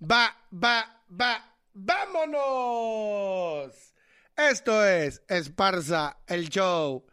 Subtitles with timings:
[0.00, 3.72] Va, va, va, vámonos.
[4.36, 7.04] Esto es Esparza, el show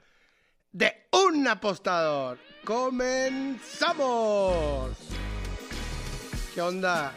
[0.71, 2.37] de un apostador.
[2.63, 3.95] Comenzamos.
[6.53, 7.11] ¿Qué onda?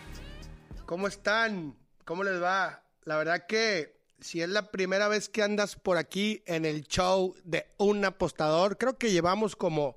[0.87, 1.77] ¿Cómo están?
[2.07, 2.83] ¿Cómo les va?
[3.05, 7.37] La verdad que si es la primera vez que andas por aquí en el show
[7.45, 9.97] de un apostador, creo que llevamos como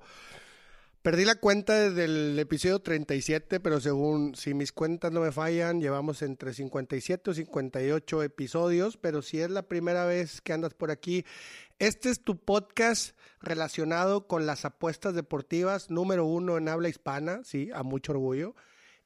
[1.02, 5.80] Perdí la cuenta desde el episodio 37, pero según si mis cuentas no me fallan,
[5.80, 10.92] llevamos entre 57 o 58 episodios, pero si es la primera vez que andas por
[10.92, 11.24] aquí,
[11.80, 17.68] este es tu podcast relacionado con las apuestas deportivas número uno en habla hispana, sí,
[17.74, 18.54] a mucho orgullo.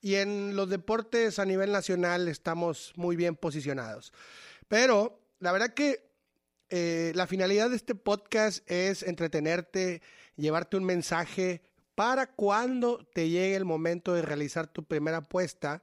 [0.03, 4.13] Y en los deportes a nivel nacional estamos muy bien posicionados.
[4.69, 6.11] Pero la verdad que
[6.69, 10.03] eh, la finalidad de este podcast es entretenerte,
[10.37, 11.63] llevarte un mensaje
[11.97, 15.83] para cuando te llegue el momento de realizar tu primera apuesta,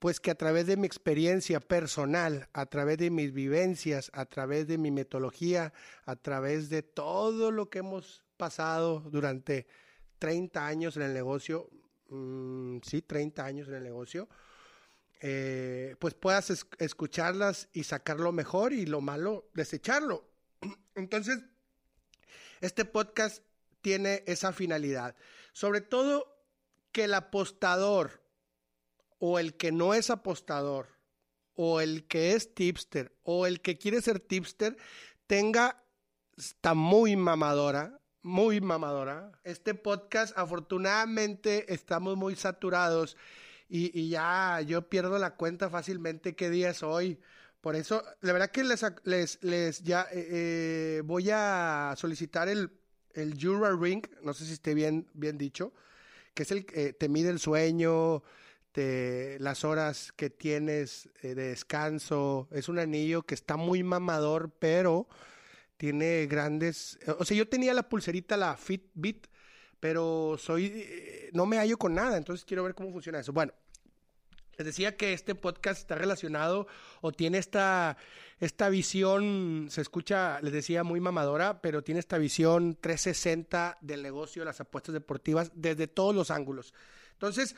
[0.00, 4.66] pues que a través de mi experiencia personal, a través de mis vivencias, a través
[4.66, 5.72] de mi metodología,
[6.06, 9.68] a través de todo lo que hemos pasado durante
[10.18, 11.70] 30 años en el negocio,
[12.08, 14.28] mm, sí, 30 años en el negocio,
[15.20, 20.28] eh, pues puedas escucharlas y sacar lo mejor y lo malo, desecharlo.
[20.96, 21.38] Entonces,
[22.60, 23.44] este podcast
[23.82, 25.14] tiene esa finalidad.
[25.52, 26.32] Sobre todo
[26.92, 28.22] que el apostador
[29.18, 30.88] o el que no es apostador
[31.54, 34.76] o el que es tipster o el que quiere ser tipster
[35.26, 35.84] tenga,
[36.36, 39.32] está muy mamadora, muy mamadora.
[39.44, 43.16] Este podcast, afortunadamente, estamos muy saturados
[43.68, 47.18] y, ya yo pierdo la cuenta fácilmente qué día es hoy.
[47.60, 52.81] Por eso, la verdad que les, les, les ya eh, eh, voy a solicitar el
[53.14, 55.72] el Jura Ring, no sé si esté bien, bien dicho,
[56.34, 58.22] que es el que te mide el sueño,
[58.72, 62.48] te, las horas que tienes eh, de descanso.
[62.50, 65.06] Es un anillo que está muy mamador, pero
[65.76, 66.98] tiene grandes.
[67.18, 69.26] O sea, yo tenía la pulserita, la Fitbit,
[69.78, 70.66] pero soy.
[70.74, 73.32] Eh, no me hallo con nada, entonces quiero ver cómo funciona eso.
[73.32, 73.52] Bueno,
[74.56, 76.66] les decía que este podcast está relacionado
[77.00, 77.96] o tiene esta,
[78.40, 84.42] esta visión, se escucha, les decía, muy mamadora, pero tiene esta visión 360 del negocio
[84.42, 86.74] de las apuestas deportivas desde todos los ángulos.
[87.12, 87.56] Entonces,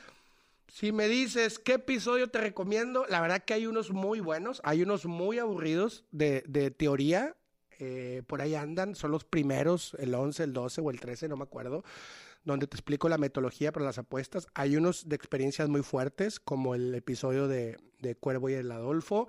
[0.67, 4.81] si me dices qué episodio te recomiendo, la verdad que hay unos muy buenos, hay
[4.81, 7.35] unos muy aburridos de, de teoría,
[7.77, 11.35] eh, por ahí andan, son los primeros, el 11, el 12 o el 13, no
[11.35, 11.83] me acuerdo
[12.45, 14.47] donde te explico la metodología para las apuestas.
[14.53, 17.77] Hay unos de experiencias muy fuertes, como el episodio de,
[18.19, 19.27] Cuervo y el Adolfo.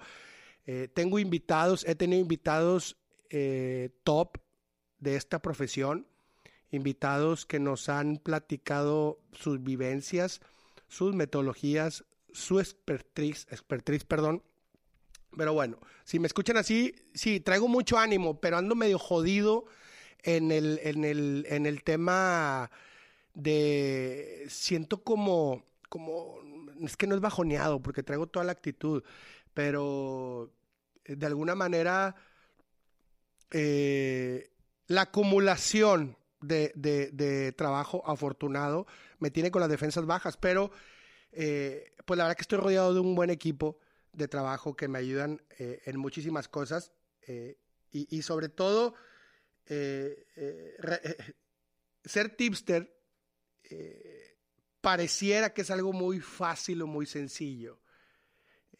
[0.66, 2.98] Eh, tengo invitados, he tenido invitados
[3.30, 4.36] eh, top
[4.98, 6.06] de esta profesión,
[6.70, 10.40] invitados que nos han platicado sus vivencias,
[10.88, 14.42] sus metodologías, su expertise, expertise perdón.
[15.34, 19.64] Pero bueno, si me escuchan así, sí, traigo mucho ánimo, pero ando medio jodido
[20.22, 22.70] en el, en el, en el tema
[23.36, 26.40] de siento como como
[26.80, 29.04] es que no es bajoneado porque traigo toda la actitud,
[29.54, 30.52] pero
[31.04, 32.16] eh, de alguna manera
[33.50, 34.50] eh,
[34.88, 38.86] la acumulación de, de, trabajo afortunado
[39.18, 40.70] me tiene con las defensas bajas, pero
[41.32, 43.78] eh, pues la verdad que estoy rodeado de un buen equipo
[44.12, 46.92] de trabajo que me ayudan en muchísimas cosas
[47.26, 48.94] y, y, sobre todo
[52.04, 52.95] ser tipster
[53.70, 54.36] eh,
[54.80, 57.80] pareciera que es algo muy fácil o muy sencillo.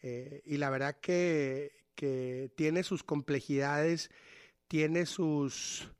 [0.01, 1.75] Eh, y la verdad que,
[2.55, 4.11] tiene sus complejidades,
[4.67, 5.91] tiene sus,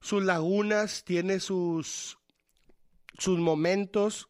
[0.00, 2.18] sus lagunas, tiene sus,
[3.16, 4.28] sus momentos.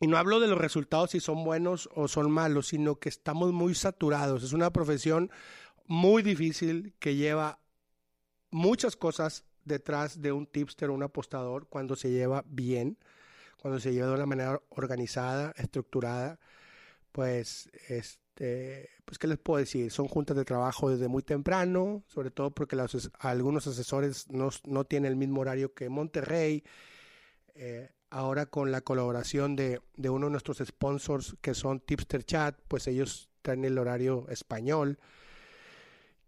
[0.00, 3.52] Y no hablo de los resultados si son buenos o son malos, sino que estamos
[3.52, 4.42] muy saturados.
[4.42, 5.30] Es una profesión
[5.86, 7.60] muy difícil que lleva
[8.50, 12.98] muchas cosas detrás de un tipster o un apostador cuando se lleva bien,
[13.60, 16.38] cuando se lleva de una manera organizada, estructurada,
[17.12, 22.30] pues este, pues qué les puedo decir, son juntas de trabajo desde muy temprano, sobre
[22.30, 26.64] todo porque los, algunos asesores no, no, tienen el mismo horario que Monterrey.
[27.54, 32.58] Eh, ahora con la colaboración de, de uno de nuestros sponsors que son Tipster Chat,
[32.68, 34.98] pues ellos traen el horario español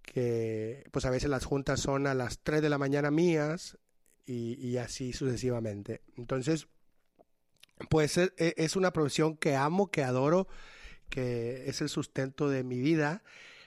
[0.02, 3.78] que pues a veces las juntas son a las 3 de la mañana mías
[4.24, 6.02] y, así sucesivamente.
[6.16, 6.68] Entonces,
[7.90, 10.48] pues e, e, es, una profesión que amo, que adoro,
[11.08, 13.22] que es el sustento de mi vida.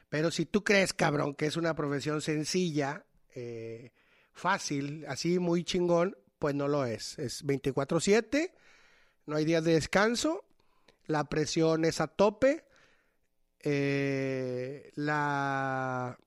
[0.09, 3.05] Pero si tú crees, cabrón, que es una profesión sencilla,
[3.35, 3.91] eh,
[4.33, 7.19] fácil, así muy chingón, pues no lo es.
[7.19, 8.53] Es 24/7,
[9.25, 10.43] no hay días de descanso.
[11.07, 12.65] la presión es a tope,
[13.59, 16.17] eh, la,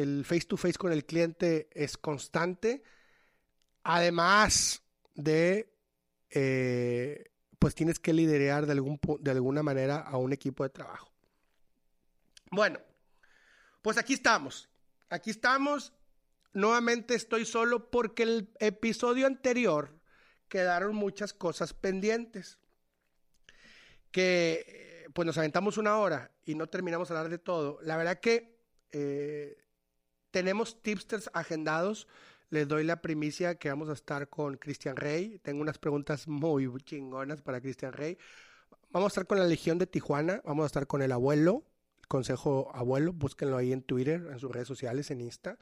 [0.00, 2.82] el face to face con el cliente es constante,
[3.82, 4.82] además
[5.14, 5.72] de,
[6.30, 11.12] eh, pues tienes que liderar de, algún, de alguna manera a un equipo de trabajo.
[12.50, 12.80] Bueno,
[13.82, 14.68] pues aquí estamos,
[15.08, 15.92] aquí estamos,
[16.52, 19.98] nuevamente estoy solo porque el episodio anterior
[20.48, 22.58] quedaron muchas cosas pendientes
[24.10, 27.78] que pues nos aventamos una hora y no terminamos de hablar de todo.
[27.82, 28.58] La verdad que
[28.92, 29.56] eh,
[30.30, 32.08] tenemos tipsters agendados.
[32.50, 35.38] Les doy la primicia que vamos a estar con Cristian Rey.
[35.38, 38.18] Tengo unas preguntas muy chingonas para Cristian Rey.
[38.90, 40.42] Vamos a estar con la Legión de Tijuana.
[40.44, 41.64] Vamos a estar con el abuelo,
[42.08, 43.12] Consejo Abuelo.
[43.12, 45.58] Búsquenlo ahí en Twitter, en sus redes sociales, en Insta.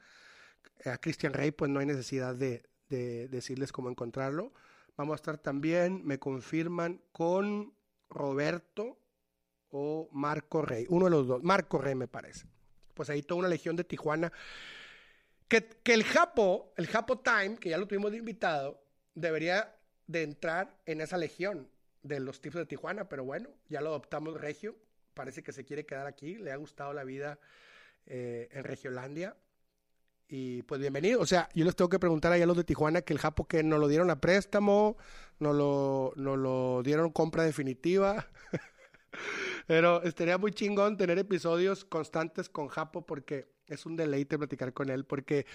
[0.85, 4.51] A Cristian Rey, pues no hay necesidad de, de decirles cómo encontrarlo.
[4.97, 7.73] Vamos a estar también, me confirman, con
[8.09, 8.97] Roberto
[9.69, 10.87] o Marco Rey.
[10.89, 11.43] Uno de los dos.
[11.43, 12.47] Marco Rey me parece.
[12.99, 14.33] Pues ahí toda una legión de Tijuana.
[15.47, 18.83] Que, que el Japo, el Japo Time, que ya lo tuvimos de invitado,
[19.15, 19.73] debería
[20.05, 21.69] de entrar en esa legión
[22.03, 24.75] de los tipos de Tijuana, pero bueno, ya lo adoptamos Regio.
[25.13, 27.39] Parece que se quiere quedar aquí, le ha gustado la vida
[28.05, 29.37] eh, en Regiolandia.
[30.27, 31.21] Y pues bienvenido.
[31.21, 33.47] O sea, yo les tengo que preguntar allá a los de Tijuana que el Japo
[33.47, 34.97] que nos lo dieron a préstamo,
[35.39, 38.27] nos lo, nos lo dieron compra definitiva.
[39.69, 44.89] Pero estaría muy chingón tener episodios constantes con Japo porque es un deleite platicar con
[44.89, 45.45] él porque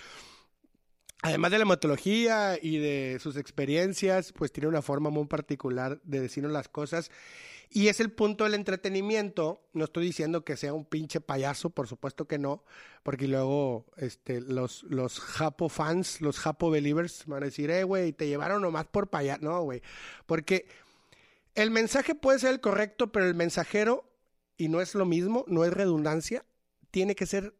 [1.22, 6.20] además de la hematología y de sus experiencias, pues tiene una forma muy particular de
[6.20, 7.10] decirnos las cosas
[7.70, 9.66] y es el punto del entretenimiento.
[9.72, 12.62] No estoy diciendo que sea un pinche payaso, por supuesto que no,
[13.02, 18.12] porque luego este, los, los Japo fans, los Japo believers van a decir, eh, güey,
[18.12, 19.42] te llevaron nomás por payaso.
[19.42, 19.82] No, güey.
[20.26, 20.66] Porque
[21.54, 24.10] el mensaje puede ser el correcto, pero el mensajero,
[24.56, 26.44] y no es lo mismo, no es redundancia,
[26.90, 27.56] tiene que ser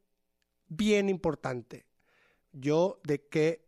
[0.69, 1.87] bien importante.
[2.52, 3.67] Yo, ¿de qué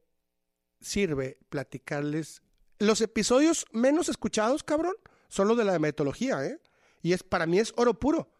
[0.80, 2.42] sirve platicarles
[2.78, 4.94] los episodios menos escuchados, cabrón?
[5.28, 6.60] solo de la metodología, ¿eh?
[7.02, 8.32] Y es, para mí es oro puro.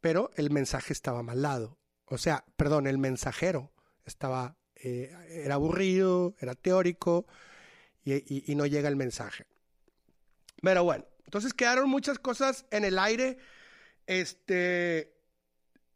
[0.00, 1.78] Pero el mensaje estaba mal lado.
[2.06, 3.72] O sea, perdón, el mensajero
[4.04, 7.26] estaba, eh, era aburrido, era teórico
[8.04, 9.46] y no llega el mensaje.
[10.62, 13.38] Pero bueno, entonces quedaron muchas cosas en el aire.
[14.06, 15.14] Este,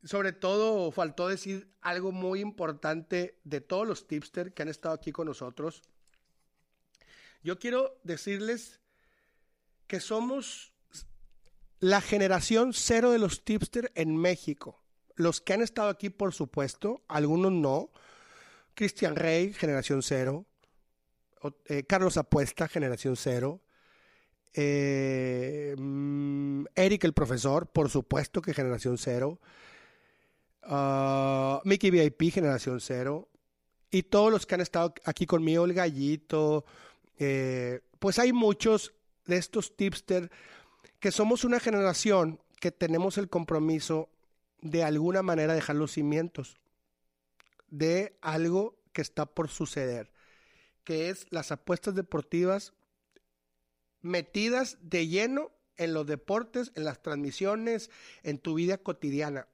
[0.04, 5.12] sobre todo faltó decir algo muy importante de todos los tipsters que han estado aquí
[5.12, 5.82] con nosotros.
[7.42, 8.80] Yo quiero decirles
[9.86, 10.72] que somos
[11.78, 14.82] la generación cero de los tipsters en México.
[15.14, 17.90] Los que han estado aquí, por supuesto, algunos no.
[18.74, 20.44] Cristian Rey, generación cero.
[21.66, 23.62] Eh, Carlos Apuesta, generación cero.
[24.54, 29.38] Eh, mm, Eric el profesor, por supuesto que generación cero.
[30.68, 33.28] Uh, Mickey VIP, generación cero.
[33.90, 36.64] Y todos los que han estado aquí conmigo, el gallito.
[37.18, 38.92] Eh, pues hay muchos
[39.26, 40.30] de estos tipsters
[41.00, 44.08] que somos una generación que tenemos el compromiso
[44.60, 46.58] de alguna manera dejar los cimientos
[47.68, 50.10] de algo que está por suceder,
[50.84, 52.72] que es las apuestas deportivas
[54.02, 57.90] metidas de lleno en los deportes, en las transmisiones,
[58.22, 59.48] en tu vida cotidiana.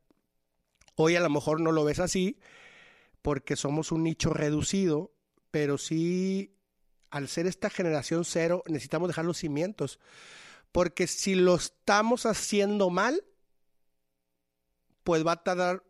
[0.95, 2.39] Hoy a lo mejor no lo ves así
[3.23, 5.13] porque somos un nicho reducido,
[5.51, 6.57] pero sí
[7.11, 10.01] al ser esta generación cero, necesitamos dejar los cimientos.
[10.73, 13.23] Porque si lo estamos haciendo mal,
[15.05, 15.85] pues va a tardar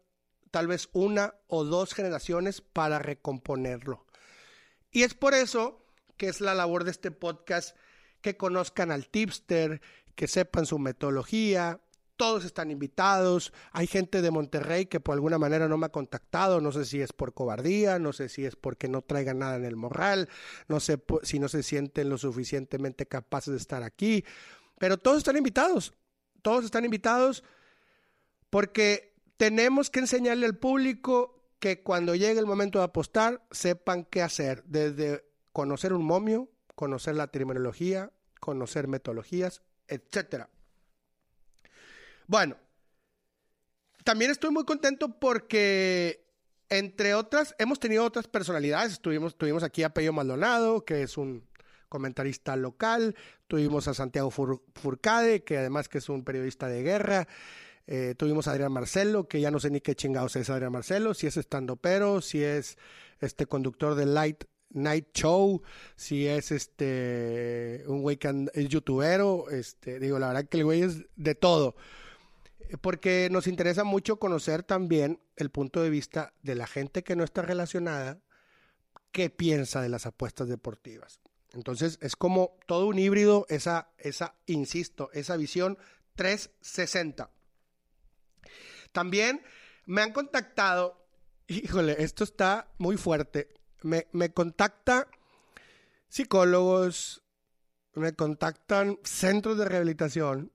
[0.50, 4.04] tal vez una o dos generaciones para recomponerlo.
[4.90, 7.76] Y es por eso que es la labor de este podcast
[8.22, 9.82] que conozcan al tipster,
[10.14, 11.80] que sepan su metodología,
[12.16, 13.52] todos están invitados.
[13.72, 17.00] Hay gente de Monterrey que por alguna manera no me ha contactado, no sé si
[17.00, 20.28] es por cobardía, no sé si es porque no traigan nada en el morral,
[20.68, 24.24] no sé si no se sienten lo suficientemente capaces de estar aquí,
[24.78, 25.94] pero todos están invitados,
[26.42, 27.42] todos están invitados
[28.50, 34.22] porque tenemos que enseñarle al público que cuando llegue el momento de apostar sepan qué
[34.22, 36.48] hacer, desde conocer un momio,
[36.82, 38.10] conocer la terminología,
[38.40, 40.50] conocer metodologías, etcétera.
[42.26, 42.56] Bueno,
[44.02, 46.26] también estoy muy contento porque,
[46.68, 48.94] entre otras, hemos tenido otras personalidades.
[48.94, 51.48] Estuvimos, tuvimos aquí a Pello Maldonado, que es un
[51.88, 53.14] comentarista local.
[53.46, 57.28] Tuvimos a Santiago Furcade, que además que es un periodista de guerra.
[57.86, 61.14] Eh, tuvimos a Adrián Marcelo, que ya no sé ni qué chingados es Adrián Marcelo,
[61.14, 62.76] si es estando pero, si es
[63.20, 65.62] este conductor de Light night show,
[65.96, 70.82] si es este un güey que es youtubero, este, digo, la verdad que el güey
[70.82, 71.76] es de todo.
[72.80, 77.24] Porque nos interesa mucho conocer también el punto de vista de la gente que no
[77.24, 78.22] está relacionada,
[79.10, 81.20] qué piensa de las apuestas deportivas.
[81.52, 85.76] Entonces es como todo un híbrido, esa, esa, insisto, esa visión
[86.14, 87.30] 360.
[88.92, 89.42] También
[89.86, 91.06] me han contactado,
[91.46, 95.08] híjole, esto está muy fuerte, me, me contacta
[96.08, 97.22] psicólogos,
[97.94, 100.52] me contactan centros de rehabilitación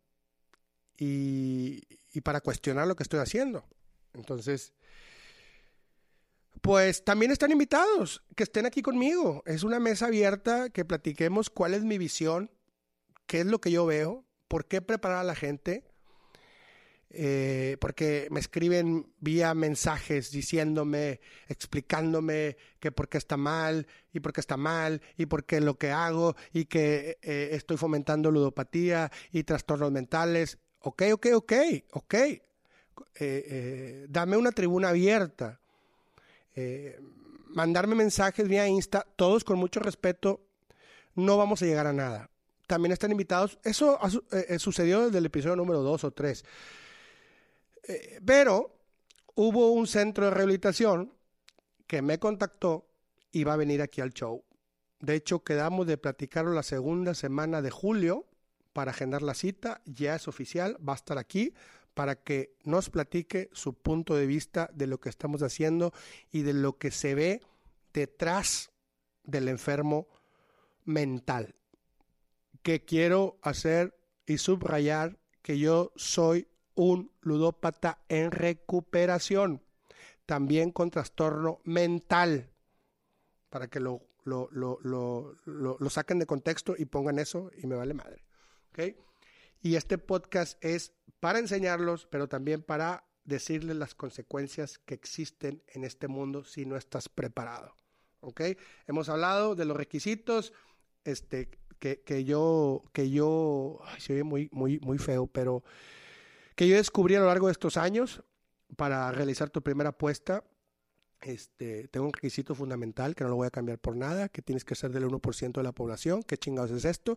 [0.97, 3.65] y, y para cuestionar lo que estoy haciendo.
[4.13, 4.73] Entonces,
[6.61, 9.43] pues también están invitados, que estén aquí conmigo.
[9.45, 12.51] Es una mesa abierta, que platiquemos cuál es mi visión,
[13.25, 15.85] qué es lo que yo veo, por qué preparar a la gente.
[17.09, 24.33] Eh, porque me escriben vía mensajes diciéndome, explicándome que por qué está mal y por
[24.33, 29.09] qué está mal y por qué lo que hago y que eh, estoy fomentando ludopatía
[29.31, 30.57] y trastornos mentales.
[30.79, 31.53] Ok, ok, ok,
[31.93, 32.15] ok.
[33.19, 35.59] Eh, dame una tribuna abierta
[36.59, 36.99] eh,
[37.49, 40.41] mandarme mensajes vía Insta, todos con mucho respeto,
[41.13, 42.31] no vamos a llegar a nada.
[42.65, 43.99] También están invitados, eso
[44.31, 46.43] eh, eh, sucedió desde el episodio número 2 o 3.
[48.25, 48.77] Pero
[49.35, 51.13] hubo un centro de rehabilitación
[51.85, 52.87] que me contactó
[53.31, 54.43] y va a venir aquí al show.
[54.99, 58.25] De hecho, quedamos de platicarlo la segunda semana de julio
[58.73, 59.81] para agendar la cita.
[59.85, 61.53] Ya es oficial, va a estar aquí
[61.93, 65.93] para que nos platique su punto de vista de lo que estamos haciendo
[66.31, 67.41] y de lo que se ve
[67.93, 68.71] detrás
[69.23, 70.07] del enfermo
[70.83, 71.55] mental.
[72.61, 79.63] Que quiero hacer y subrayar que yo soy un ludópata en recuperación,
[80.25, 82.51] también con trastorno mental,
[83.49, 87.93] para que lo, lo, lo, lo, saquen de contexto y pongan eso y me vale
[87.93, 88.23] madre.
[88.69, 88.95] ¿okay?
[89.61, 95.83] Y este podcast es para enseñarlos, pero también para decirles las consecuencias que existen en
[95.83, 97.75] este mundo si no estás preparado.
[98.19, 98.41] ¿Ok?
[98.85, 100.53] Hemos hablado de los requisitos,
[101.05, 105.63] este, que, que yo, que yo, se ve muy, muy, muy feo, pero
[106.57, 108.23] que yo descubrí a lo largo de estos años
[108.75, 110.43] para realizar tu primera apuesta.
[111.21, 114.65] Este, tengo un requisito fundamental que no lo voy a cambiar por nada, que tienes
[114.65, 116.23] que ser del 1% de la población.
[116.23, 117.15] ¿Qué chingados es esto?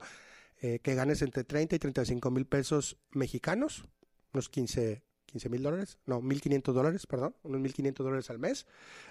[0.60, 3.86] Eh, que ganes entre 30 y 35 mil pesos mexicanos,
[4.34, 5.02] unos 15
[5.48, 8.66] mil dólares, no, 1.500 dólares, perdón, unos 1.500 dólares al mes.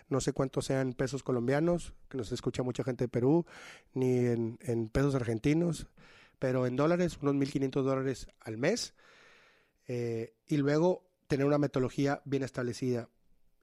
[0.10, 3.48] No sé cuántos sean pesos colombianos, que nos escucha mucha gente de Perú,
[3.96, 5.88] ni en, en pesos argentinos,
[6.38, 8.94] pero en dólares, unos 1.500 dólares al mes.
[9.92, 13.10] Eh, y luego tener una metodología bien establecida.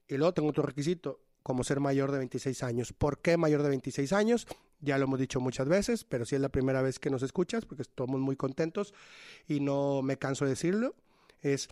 [0.09, 2.91] Y luego tengo otro requisito, como ser mayor de 26 años.
[2.91, 4.45] ¿Por qué mayor de 26 años?
[4.81, 7.65] Ya lo hemos dicho muchas veces, pero si es la primera vez que nos escuchas,
[7.65, 8.93] porque estamos muy contentos
[9.47, 10.95] y no me canso de decirlo,
[11.41, 11.69] es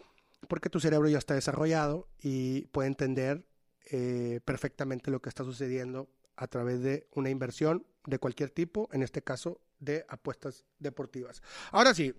[0.48, 3.46] porque tu cerebro ya está desarrollado y puede entender
[3.92, 6.08] eh, perfectamente lo que está sucediendo
[6.38, 11.42] a través de una inversión de cualquier tipo, en este caso de apuestas deportivas.
[11.72, 12.14] Ahora sí,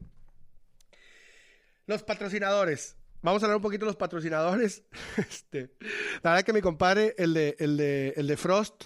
[1.87, 2.97] los patrocinadores.
[3.23, 4.83] Vamos a hablar un poquito de los patrocinadores.
[5.17, 5.71] Este,
[6.23, 8.85] la verdad que mi compadre, el de, el de, el de Frost,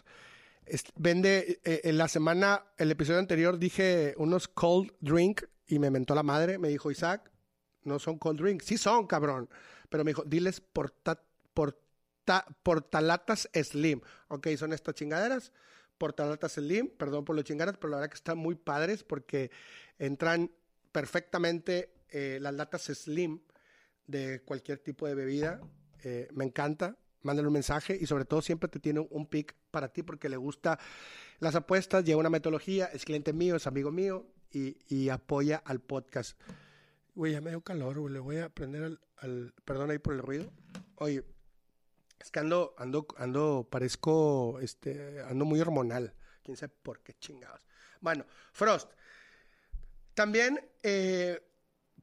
[0.95, 6.15] vende eh, en la semana, el episodio anterior dije unos cold drink y me mentó
[6.15, 7.31] la madre, me dijo Isaac,
[7.83, 9.49] no son cold drink, sí son, cabrón,
[9.89, 11.21] pero me dijo, diles porta,
[11.55, 15.53] porta, portalatas slim, ok, son estas chingaderas,
[15.99, 19.51] portalatas slim, perdón por los chingaderas, pero la verdad que están muy padres porque
[19.99, 20.51] entran
[20.93, 23.41] perfectamente eh, las latas slim
[24.07, 25.61] de cualquier tipo de bebida,
[26.03, 29.93] eh, me encanta, mándale un mensaje y sobre todo siempre te tiene un pick para
[29.93, 30.79] ti porque le gusta
[31.39, 36.41] las apuestas, lleva una metodología, es cliente mío, es amigo mío y, apoya al podcast.
[37.15, 40.21] Güey, ya me dio calor, güey, le voy a prender al, perdón ahí por el
[40.21, 40.53] ruido.
[40.97, 41.25] Oye,
[42.19, 46.15] es que ando, ando, ando, parezco, este, ando muy hormonal.
[46.43, 47.61] Quién sabe por qué chingados.
[48.01, 48.91] Bueno, Frost.
[50.15, 51.41] También eh,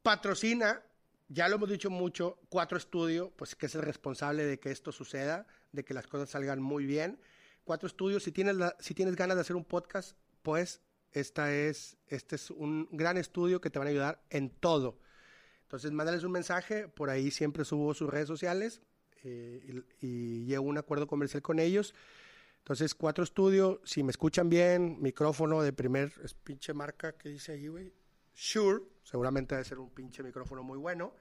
[0.08, 0.82] patrocina
[1.28, 4.94] ya lo hemos dicho mucho, Cuatro Estudio, pues que es el responsable de que esto
[4.94, 7.20] suceda, de que las cosas salgan muy bien.
[7.66, 10.80] Cuatro Estudio, si tienes, si tienes ganas de hacer un podcast, pues
[11.12, 14.98] esta es, este es un gran estudio que te van a ayudar en todo.
[15.64, 18.80] Entonces, mándales un mensaje, por ahí siempre subo sus redes sociales
[19.26, 21.94] eh, y, llevo un acuerdo comercial con ellos.
[22.60, 26.14] Entonces, Cuatro Estudio, si me escuchan bien, micrófono de primer,
[26.46, 27.92] pinche marca que dice ahí, güey,
[28.34, 31.14] Sure, seguramente debe ser un pinche micrófono muy bueno,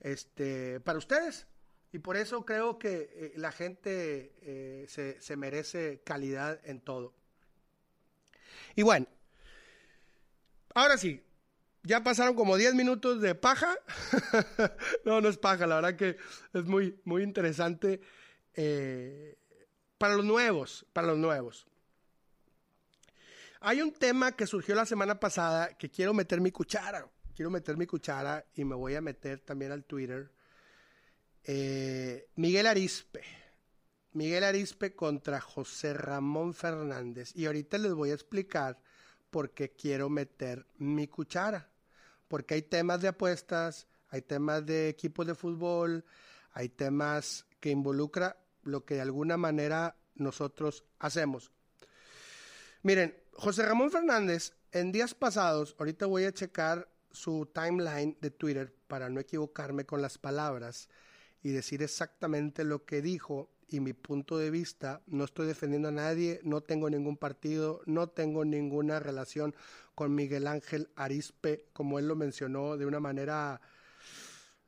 [0.00, 1.46] este, para ustedes.
[1.92, 7.14] Y por eso creo que eh, la gente eh, se, se, merece calidad en todo.
[8.76, 9.06] Y bueno,
[10.74, 11.24] ahora sí,
[11.82, 13.74] ya pasaron como 10 minutos de paja.
[15.04, 16.16] no, no es paja, la verdad que
[16.52, 18.00] es muy, muy interesante
[18.54, 19.36] eh,
[19.98, 21.66] para los nuevos, para los nuevos.
[23.60, 27.08] Hay un tema que surgió la semana pasada que quiero meter mi cuchara.
[27.36, 30.32] Quiero meter mi cuchara y me voy a meter también al Twitter.
[31.44, 33.22] Eh, Miguel Arispe.
[34.14, 37.36] Miguel Arispe contra José Ramón Fernández.
[37.36, 38.80] Y ahorita les voy a explicar
[39.28, 41.68] por qué quiero meter mi cuchara.
[42.26, 46.06] Porque hay temas de apuestas, hay temas de equipos de fútbol,
[46.52, 51.52] hay temas que involucra lo que de alguna manera nosotros hacemos.
[52.80, 58.72] Miren, José Ramón Fernández, en días pasados, ahorita voy a checar su timeline de Twitter
[58.86, 60.88] para no equivocarme con las palabras
[61.42, 65.02] y decir exactamente lo que dijo y mi punto de vista.
[65.06, 69.54] No estoy defendiendo a nadie, no tengo ningún partido, no tengo ninguna relación
[69.94, 73.62] con Miguel Ángel Arispe, como él lo mencionó de una manera,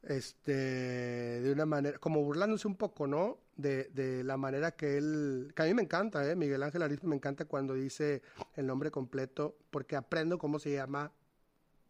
[0.03, 3.41] este, de una manera, como burlándose un poco, ¿no?
[3.57, 6.35] De, de la manera que él, que a mí me encanta, ¿eh?
[6.35, 8.23] Miguel Ángel Arispe me encanta cuando dice
[8.57, 11.13] el nombre completo, porque aprendo cómo se llama.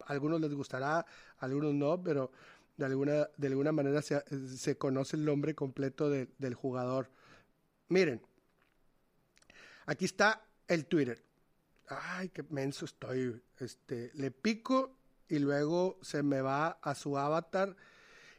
[0.09, 1.05] Algunos les gustará,
[1.37, 2.31] algunos no, pero
[2.77, 4.23] de alguna, de alguna manera se,
[4.57, 7.09] se conoce el nombre completo del jugador.
[7.89, 8.19] Miren,
[9.85, 11.23] aquí está el Twitter.
[11.87, 13.39] Ay, qué menso estoy.
[13.59, 14.95] Este, le pico
[15.27, 17.75] y luego se me va a su avatar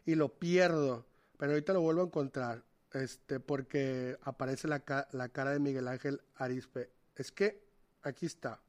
[0.05, 1.07] y lo pierdo.
[1.39, 2.65] Pero ahorita lo vuelvo a encontrar.
[2.93, 6.91] Este, porque aparece la, la cara de Miguel Ángel Arispe.
[7.15, 7.62] Es que
[8.03, 8.61] aquí está.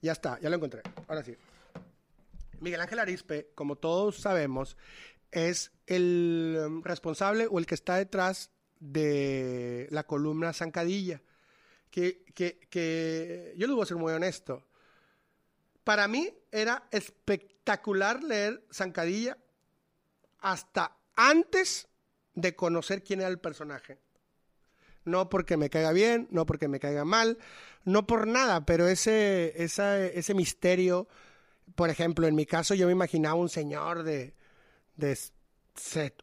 [0.00, 0.80] Ya está, ya lo encontré.
[1.06, 1.36] Ahora sí.
[2.64, 4.76] Miguel Ángel Arispe, como todos sabemos,
[5.30, 11.22] es el um, responsable o el que está detrás de la columna Zancadilla.
[11.90, 14.66] Que, que, yo les voy a ser muy honesto.
[15.84, 19.38] Para mí era espectacular leer Zancadilla
[20.40, 21.86] hasta antes
[22.34, 23.98] de conocer quién era el personaje.
[25.04, 27.38] No porque me caiga bien, no porque me caiga mal,
[27.84, 31.06] no por nada, pero ese, ese misterio
[31.74, 34.34] por ejemplo, en mi caso yo me imaginaba un señor de,
[34.96, 35.18] de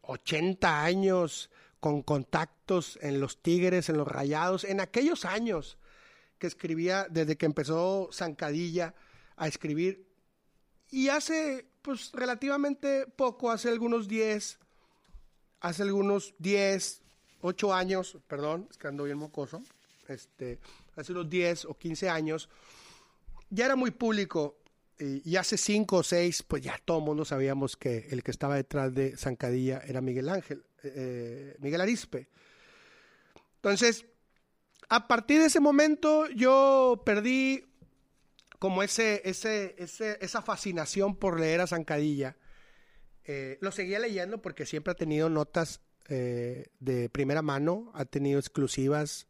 [0.02, 1.50] 80 años
[1.80, 5.78] con contactos en los Tigres, en los Rayados, en aquellos años
[6.38, 8.94] que escribía desde que empezó Zancadilla
[9.36, 10.06] a escribir.
[10.90, 14.58] Y hace, pues, relativamente poco, hace algunos 10,
[15.60, 17.02] hace algunos 10,
[17.40, 19.62] 8 años, perdón, es que ando bien mocoso,
[20.08, 20.58] este,
[20.96, 22.48] hace unos 10 o 15 años,
[23.50, 24.61] ya era muy público
[25.24, 28.56] y hace cinco o seis, pues ya todo el mundo sabíamos que el que estaba
[28.56, 32.28] detrás de Zancadilla era Miguel Ángel, eh, eh, Miguel Arispe.
[33.56, 34.06] Entonces,
[34.88, 37.64] a partir de ese momento yo perdí
[38.58, 42.36] como ese, ese, esa fascinación por leer a Zancadilla.
[43.24, 49.26] Eh, lo seguía leyendo porque siempre ha tenido notas de primera mano, ha tenido exclusivas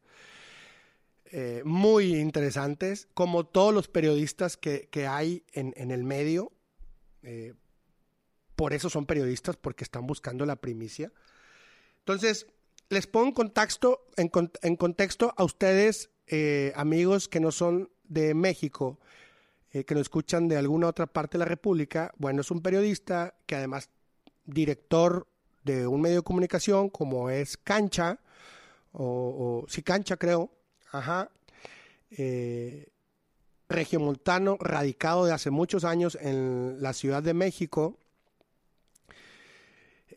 [1.35, 6.53] eh, muy interesantes, como todos los periodistas que, hay en, el medio.
[7.23, 7.55] Eh,
[8.55, 11.11] por eso son periodistas, porque están buscando la primicia.
[12.01, 12.49] Entonces,
[12.91, 19.01] les pongo en contexto, en, contexto a ustedes, eh, amigos que no son de México,
[19.71, 22.13] que nos escuchan de alguna otra parte de la República.
[22.19, 23.89] Bueno, es un periodista que además
[24.45, 25.27] director
[25.65, 28.21] de un medio de comunicación como es Cancha,
[28.93, 30.51] o, o sí, Cancha creo,
[30.93, 31.31] Ajá.
[32.11, 32.89] Eh,
[33.69, 37.99] regiomontano, radicado de hace muchos años en la Ciudad de México.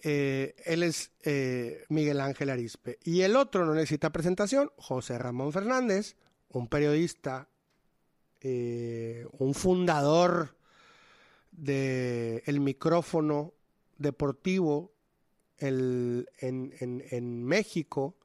[0.04, 3.00] Eh, él es eh, Miguel Ángel Arispe.
[3.06, 6.18] Y el otro no necesita presentación, José Ramón Fernández,
[6.50, 7.48] un periodista,
[8.44, 10.56] un fundador
[11.52, 13.54] del el micrófono
[13.98, 14.92] deportivo
[15.58, 16.26] en
[17.44, 18.18] México,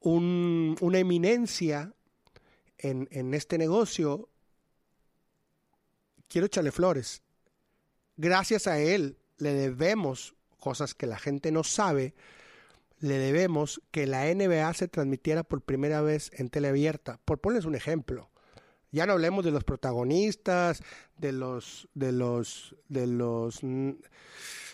[0.00, 1.92] una eminencia
[2.78, 4.28] en, este negocio,
[6.28, 7.22] quiero echarle flores.
[8.16, 12.14] Gracias a él le debemos cosas que la gente no sabe,
[13.00, 17.20] le debemos que la NBA se transmitiera por primera vez en teleabierta.
[17.24, 18.30] Por ponerles un ejemplo.
[18.90, 20.82] Ya no hablemos de los protagonistas,
[21.16, 23.60] de los, de los, de los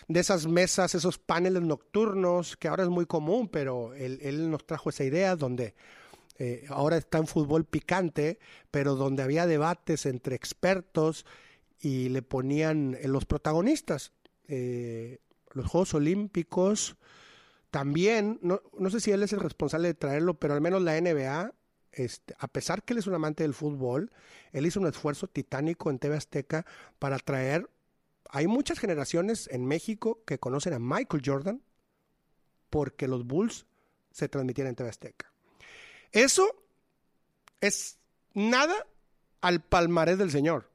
[0.07, 4.89] de esas mesas, esos paneles nocturnos, que ahora es muy común, pero él, nos trajo
[4.89, 5.75] esa idea donde
[6.37, 8.39] eh, ahora está en fútbol picante,
[8.71, 11.25] pero donde había debates entre expertos
[11.79, 14.11] y le ponían eh, los protagonistas.
[14.47, 15.19] Eh,
[15.53, 16.97] los Juegos Olímpicos
[17.71, 20.99] también, no, no sé si él es el responsable de traerlo, pero al menos la
[20.99, 21.53] NBA
[21.95, 24.11] este, a pesar que él es un amante del fútbol,
[24.51, 26.65] él hizo un esfuerzo titánico en TV Azteca
[26.99, 27.69] para traer.
[28.35, 31.61] Hay muchas generaciones en México que conocen a Michael Jordan
[32.69, 33.65] porque los Bulls
[34.11, 35.31] se transmitían en TV Azteca.
[36.11, 36.45] Eso
[37.61, 37.97] es
[38.33, 38.75] nada
[39.39, 40.69] al palmarés del señor.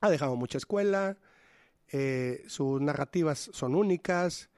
[0.00, 1.18] Ha dejado mucha escuela,
[1.88, 4.48] eh, sus narrativas son únicas.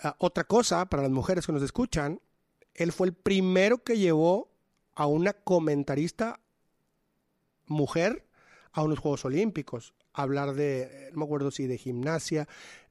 [0.00, 2.20] Ah, otra cosa, para las mujeres que nos escuchan,
[2.74, 4.50] él fue el primero que llevó
[4.96, 6.40] a una comentarista
[7.66, 8.26] mujer
[8.72, 12.48] a unos Juegos Olímpicos, hablar de, no me acuerdo si de gimnasia,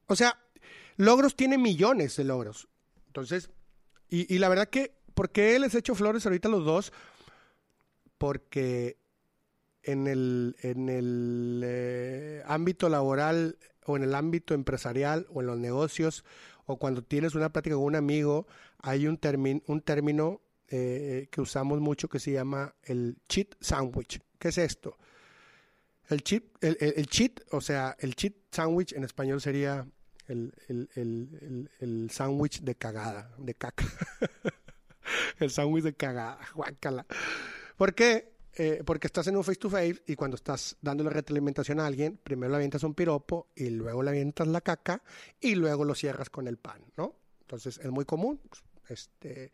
[0.08, 0.40] o sea,
[0.98, 2.68] logros tiene millones de logros.
[3.08, 3.50] Entonces,
[4.10, 6.92] y, la verdad que, ¿por qué les echo flores ahorita los dos?
[8.18, 8.98] Porque
[9.84, 15.58] en el, en el eh, ámbito laboral o en el ámbito empresarial o en los
[15.58, 16.26] negocios
[16.66, 18.48] o cuando tienes una plática con un amigo,
[18.80, 19.20] hay un,
[19.68, 24.22] un término eh, que usamos mucho que se llama el cheat sandwich.
[24.38, 24.98] ¿Qué es esto?
[26.10, 29.88] El cheat, el, el, cheat, o sea, el cheat sandwich en español sería
[30.28, 33.86] el, el sándwich de cagada, de caca.
[35.40, 37.06] el sándwich de cagada, guácala.
[37.78, 38.40] ¿Por qué?
[38.62, 42.20] Eh, porque estás en un face to face y cuando estás dándole retroalimentación a alguien,
[42.22, 45.02] primero le avientas un piropo y luego le avientas la caca
[45.40, 47.16] y luego lo cierras con el pan, ¿no?
[47.42, 48.42] Entonces es muy común.
[48.90, 49.54] Este,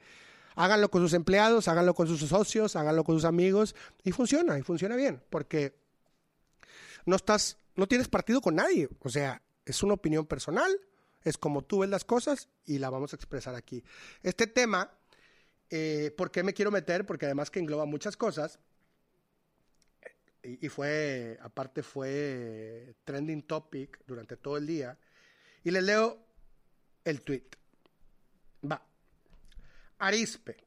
[0.55, 4.63] háganlo con sus empleados, háganlo con sus socios, háganlo con sus amigos y funciona, y
[4.63, 5.84] funciona bien, porque
[7.05, 10.71] no estás, no tienes partido con nadie, o sea, es una opinión personal,
[11.23, 13.83] es como tú ves las cosas y la vamos a expresar aquí.
[14.21, 14.91] Este tema,
[15.69, 17.05] eh, ¿por qué me quiero meter?
[17.05, 18.59] Porque además que engloba muchas cosas,
[20.45, 24.97] y, fue, aparte fue trending topic durante todo el día.
[25.63, 26.19] Y le leo
[27.03, 27.47] el tweet.
[28.69, 28.85] Va.
[29.97, 30.57] Arispe,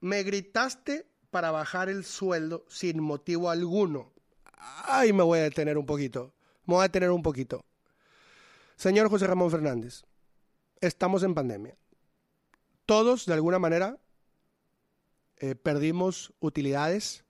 [0.00, 4.12] me gritaste para bajar el sueldo sin motivo alguno.
[4.84, 6.34] Ay, me voy a detener un poquito.
[6.66, 7.64] Me voy a detener un poquito.
[8.76, 10.04] Señor José Ramón Fernández,
[10.80, 11.76] estamos en pandemia.
[12.86, 13.98] Todos, de alguna manera,
[15.36, 17.24] eh, perdimos utilidades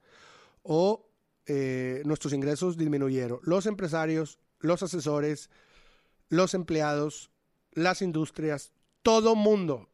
[0.63, 1.07] o
[1.47, 3.41] eh, nuestros ingresos disminuyeron.
[3.43, 5.51] Los empresarios, los asesores,
[6.29, 7.31] los empleados,
[7.73, 9.89] las industrias, todo mundo,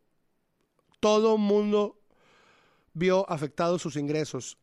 [1.01, 1.99] todo mundo
[2.92, 4.59] vio afectados sus ingresos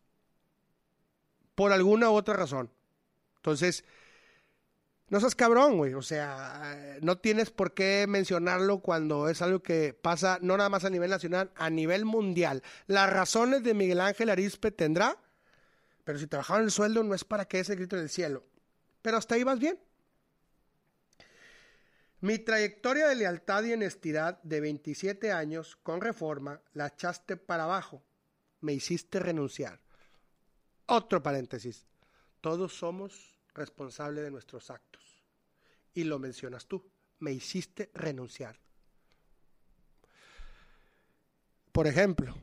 [1.56, 2.72] por alguna u otra razón.
[3.38, 3.84] Entonces,
[5.10, 5.94] no seas cabrón, güey.
[5.94, 10.86] O sea, no tienes por qué mencionarlo cuando es algo que pasa no nada más
[10.86, 12.64] a nivel nacional, a nivel mundial.
[12.88, 15.18] Las razones de Miguel Ángel Arispe tendrá
[16.04, 18.44] pero si trabajaban el sueldo no es para que ese grito del cielo.
[19.02, 19.80] Pero hasta ahí vas bien.
[22.20, 28.02] Mi trayectoria de lealtad y honestidad de 27 años con reforma la echaste para abajo.
[28.62, 29.80] Me hiciste renunciar.
[30.86, 31.86] Otro paréntesis.
[32.42, 35.24] Todos somos responsables de nuestros actos.
[35.94, 36.84] Y lo mencionas tú.
[37.20, 38.60] Me hiciste renunciar.
[41.72, 42.36] Por ejemplo,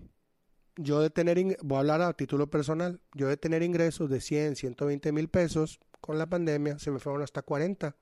[0.77, 4.57] yo de tener, voy a hablar a título personal, yo de tener ingresos de 100,
[4.57, 7.97] 120 mil pesos, con la pandemia se me fueron hasta 40,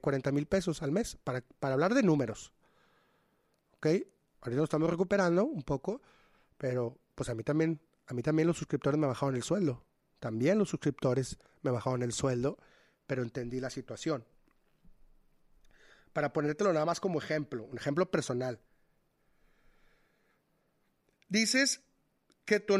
[0.00, 2.52] 40 eh, mil pesos al mes, para, para hablar de números.
[3.76, 3.86] ¿Ok?
[4.40, 6.02] Ahorita lo estamos recuperando un poco,
[6.56, 9.84] pero pues a mí también, a mí también los suscriptores me bajaron el sueldo.
[10.18, 12.58] También los suscriptores me bajaron el sueldo,
[13.06, 14.24] pero entendí la situación.
[16.14, 18.60] Para ponértelo nada más como ejemplo, un ejemplo personal.
[21.28, 21.82] Dices
[22.46, 22.74] que tu,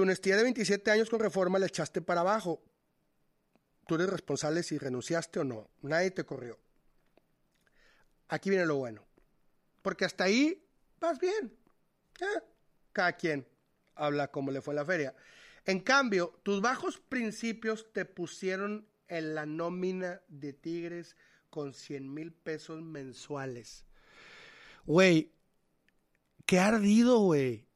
[0.00, 2.62] honestidad de 27 años con reforma la echaste para abajo.
[3.86, 5.68] Tú eres responsable si renunciaste o no.
[5.82, 6.58] Nadie te corrió.
[8.28, 9.04] Aquí viene lo bueno.
[9.82, 10.66] Porque hasta ahí
[10.98, 11.54] vas bien.
[12.20, 12.42] Eh,
[12.94, 13.51] cada quien
[13.94, 15.14] habla como le fue la feria.
[15.64, 21.16] En cambio, tus bajos principios te pusieron en la nómina de Tigres
[21.50, 23.84] con 100 mil pesos mensuales.
[24.86, 25.32] Güey,
[26.46, 27.66] qué ardido, güey.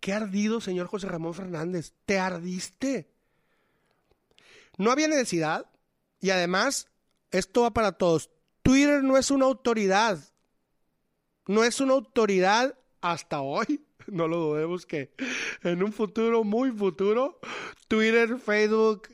[0.00, 1.92] Qué ardido, señor José Ramón Fernández.
[2.06, 3.10] Te ardiste.
[4.78, 5.70] No había necesidad.
[6.20, 6.88] Y además,
[7.30, 8.30] esto va para todos.
[8.62, 10.18] Twitter no es una autoridad.
[11.46, 13.85] No es una autoridad hasta hoy.
[14.06, 15.12] No lo dudemos que
[15.62, 17.40] en un futuro, muy futuro,
[17.88, 19.08] Twitter, Facebook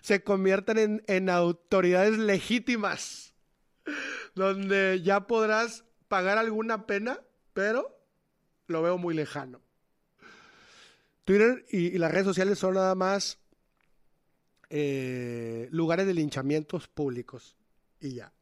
[0.00, 3.34] se conviertan en, en autoridades legítimas.
[4.34, 7.20] Donde ya podrás pagar alguna pena,
[7.52, 7.98] pero
[8.66, 9.60] lo veo muy lejano.
[11.24, 13.38] Twitter y, las redes sociales son nada más
[14.70, 17.54] eh, lugares de linchamientos públicos
[18.00, 18.32] y ya.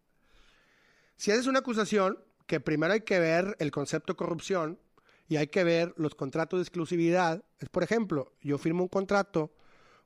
[1.16, 4.78] Si haces una acusación, que primero hay que ver el concepto de corrupción
[5.28, 7.44] y hay que ver los contratos de exclusividad.
[7.58, 9.52] Es, por ejemplo, yo firmo un contrato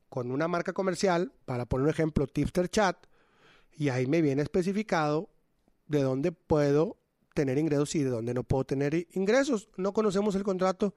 [0.08, 3.06] con una marca comercial, para poner un ejemplo, Tipster Chat,
[3.72, 5.30] y ahí me viene especificado
[5.86, 6.98] de dónde puedo
[7.34, 9.68] tener ingresos y de dónde no puedo tener ingresos.
[9.76, 10.94] No conocemos el contrato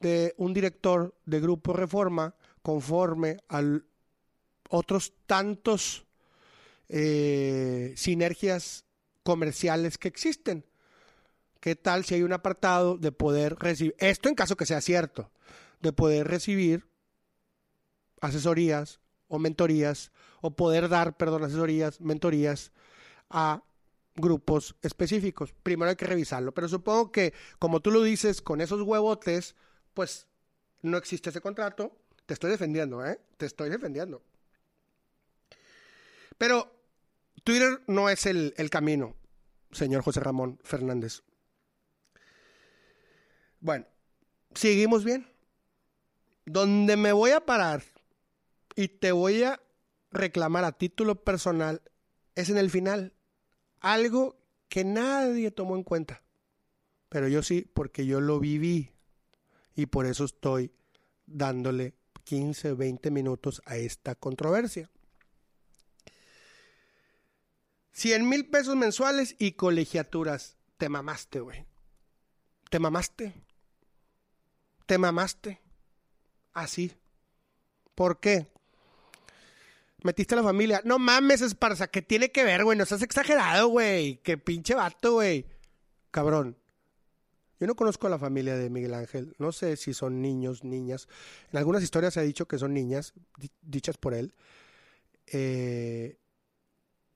[0.00, 3.62] de un director de Grupo Reforma conforme a
[4.68, 6.06] otros tantos
[6.88, 8.84] eh, sinergias
[9.22, 10.64] comerciales que existen.
[11.62, 15.30] ¿Qué tal si hay un apartado de poder recibir, esto en caso que sea cierto,
[15.80, 16.88] de poder recibir
[18.20, 18.98] asesorías
[19.28, 22.72] o mentorías, o poder dar, perdón, asesorías, mentorías
[23.30, 23.62] a
[24.16, 25.54] grupos específicos.
[25.62, 29.54] Primero hay que revisarlo, pero supongo que como tú lo dices, con esos huevotes,
[29.94, 30.26] pues
[30.80, 31.96] no existe ese contrato.
[32.26, 33.20] Te estoy defendiendo, ¿eh?
[33.36, 34.20] Te estoy defendiendo.
[36.36, 36.74] Pero
[37.44, 39.14] Twitter no es el, el camino,
[39.70, 41.22] señor José Ramón Fernández.
[43.62, 43.86] Bueno,
[44.54, 45.26] seguimos bien.
[46.44, 47.84] Donde me voy a parar
[48.74, 49.62] y te voy a
[50.10, 51.80] reclamar a título personal
[52.34, 53.14] es en el final.
[53.80, 54.36] Algo
[54.68, 56.24] que nadie tomó en cuenta.
[57.08, 58.90] Pero yo sí, porque yo lo viví.
[59.76, 60.72] Y por eso estoy
[61.26, 61.94] dándole
[62.24, 64.90] 15, 20 minutos a esta controversia.
[67.92, 70.56] 100 mil pesos mensuales y colegiaturas.
[70.78, 71.64] Te mamaste, güey.
[72.68, 73.51] Te mamaste
[74.86, 75.60] te mamaste.
[76.52, 76.92] Así.
[77.94, 78.48] ¿Por qué?
[80.02, 80.82] Metiste a la familia.
[80.84, 82.76] No mames, Esparza, ¿qué tiene que ver, güey?
[82.76, 84.16] No estás exagerado, güey.
[84.22, 85.46] Qué pinche vato, güey.
[86.10, 86.56] Cabrón.
[87.60, 89.36] Yo no conozco a la familia de Miguel Ángel.
[89.38, 91.06] No sé si son niños, niñas.
[91.52, 93.14] En algunas historias se ha dicho que son niñas,
[93.60, 94.34] dichas por él.
[95.26, 96.18] Eh,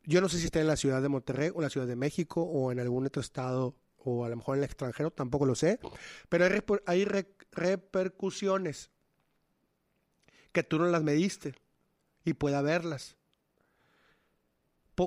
[0.04, 1.96] yo no sé si está en la ciudad de Monterrey o en la ciudad de
[1.96, 5.56] México o en algún otro estado o a lo mejor en el extranjero, tampoco lo
[5.56, 5.80] sé.
[6.28, 7.04] Pero hay, hay
[7.56, 8.90] repercusiones
[10.52, 11.54] que tú no las mediste
[12.24, 13.16] y pueda verlas.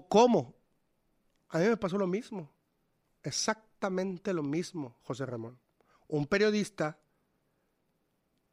[0.09, 0.55] ¿Cómo?
[1.49, 2.51] A mí me pasó lo mismo.
[3.23, 5.59] Exactamente lo mismo, José Ramón.
[6.07, 6.99] Un periodista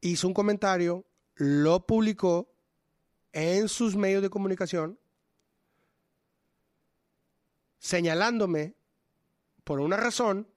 [0.01, 1.05] hizo un comentario,
[1.35, 2.53] lo publicó
[3.33, 4.99] en sus medios de comunicación,
[7.79, 8.75] señalándome
[9.65, 10.49] por una razón,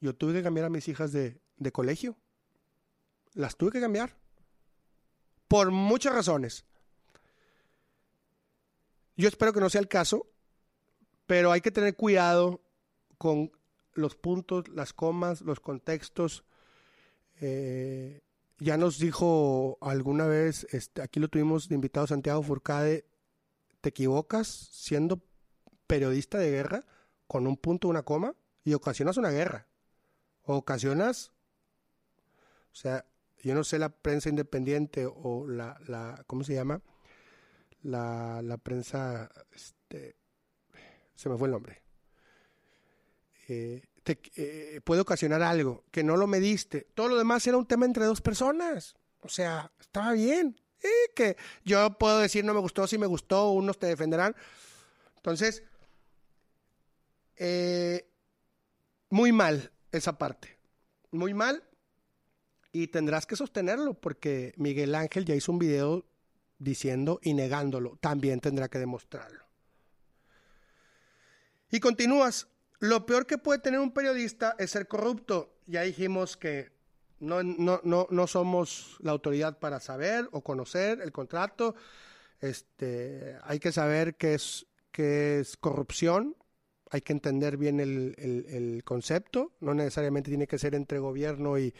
[0.00, 2.16] yo tuve que cambiar a mis hijas de, de colegio
[3.34, 4.16] las tuve que cambiar.
[5.48, 6.64] Por muchas razones.
[9.16, 10.26] Yo espero que no sea el caso,
[11.26, 12.62] pero hay que tener cuidado
[13.18, 13.52] con
[13.92, 16.44] los puntos, las comas, los contextos.
[17.40, 18.22] Eh,
[18.58, 23.06] ya nos dijo alguna vez, este, aquí lo tuvimos de invitado Santiago Furcade,
[23.80, 25.22] te equivocas siendo
[25.86, 26.86] periodista de guerra
[27.26, 29.66] con un punto, una coma, y ocasionas una guerra.
[30.42, 31.32] ocasionas,
[32.72, 33.06] o sea,
[33.44, 36.80] yo no sé la prensa independiente o la, la ¿cómo se llama?
[37.82, 40.16] La, la prensa, este,
[41.14, 41.82] se me fue el nombre.
[43.48, 46.88] Eh, eh, puede ocasionar algo que no lo mediste.
[46.94, 48.96] Todo lo demás era un tema entre dos personas.
[49.20, 50.58] O sea, estaba bien.
[50.82, 54.34] Eh, que yo puedo decir no me gustó, si me gustó, unos te defenderán.
[55.16, 55.62] Entonces,
[59.10, 60.58] muy mal esa parte.
[61.10, 61.62] Muy mal
[62.74, 66.04] y tendrás que sostenerlo porque Miguel Ángel ya hizo un video
[66.58, 67.96] diciendo y negándolo.
[68.00, 69.44] También tendrá que demostrarlo.
[71.70, 72.48] Y continúas.
[72.80, 75.54] Lo peor que puede tener un periodista es ser corrupto.
[75.66, 76.72] Ya dijimos que
[77.20, 81.76] no, no, no, no somos la autoridad para saber o conocer el contrato.
[82.40, 86.36] Este, hay que saber qué es, qué es corrupción.
[86.94, 89.50] Hay que entender bien el, el concepto.
[89.58, 91.74] No necesariamente tiene que ser entre gobierno y,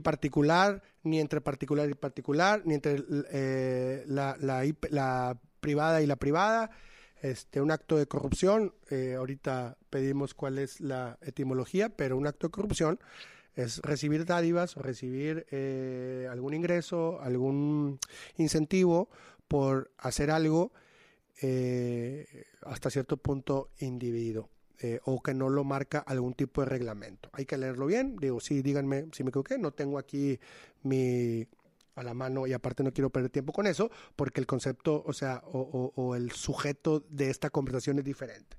[0.00, 3.02] particular, ni entre particular y particular, ni entre
[3.32, 6.70] eh, la, la, privada y la privada.
[7.22, 12.48] Este, un acto de corrupción, eh, ahorita pedimos cuál es la etimología, pero un acto
[12.48, 13.00] de corrupción
[13.54, 17.98] es recibir dádivas o recibir eh, algún ingreso, algún
[18.36, 19.08] incentivo
[19.48, 20.70] por hacer algo
[22.64, 24.50] hasta cierto punto individuo.
[24.80, 27.30] Eh, o que no lo marca algún tipo de reglamento.
[27.32, 28.16] Hay que leerlo bien.
[28.16, 29.56] Digo, sí, díganme si me equivoqué.
[29.56, 30.40] No tengo aquí
[30.82, 31.46] mi
[31.94, 35.12] a la mano y aparte no quiero perder tiempo con eso porque el concepto, o
[35.12, 38.56] sea, o, o el sujeto de esta conversación es diferente.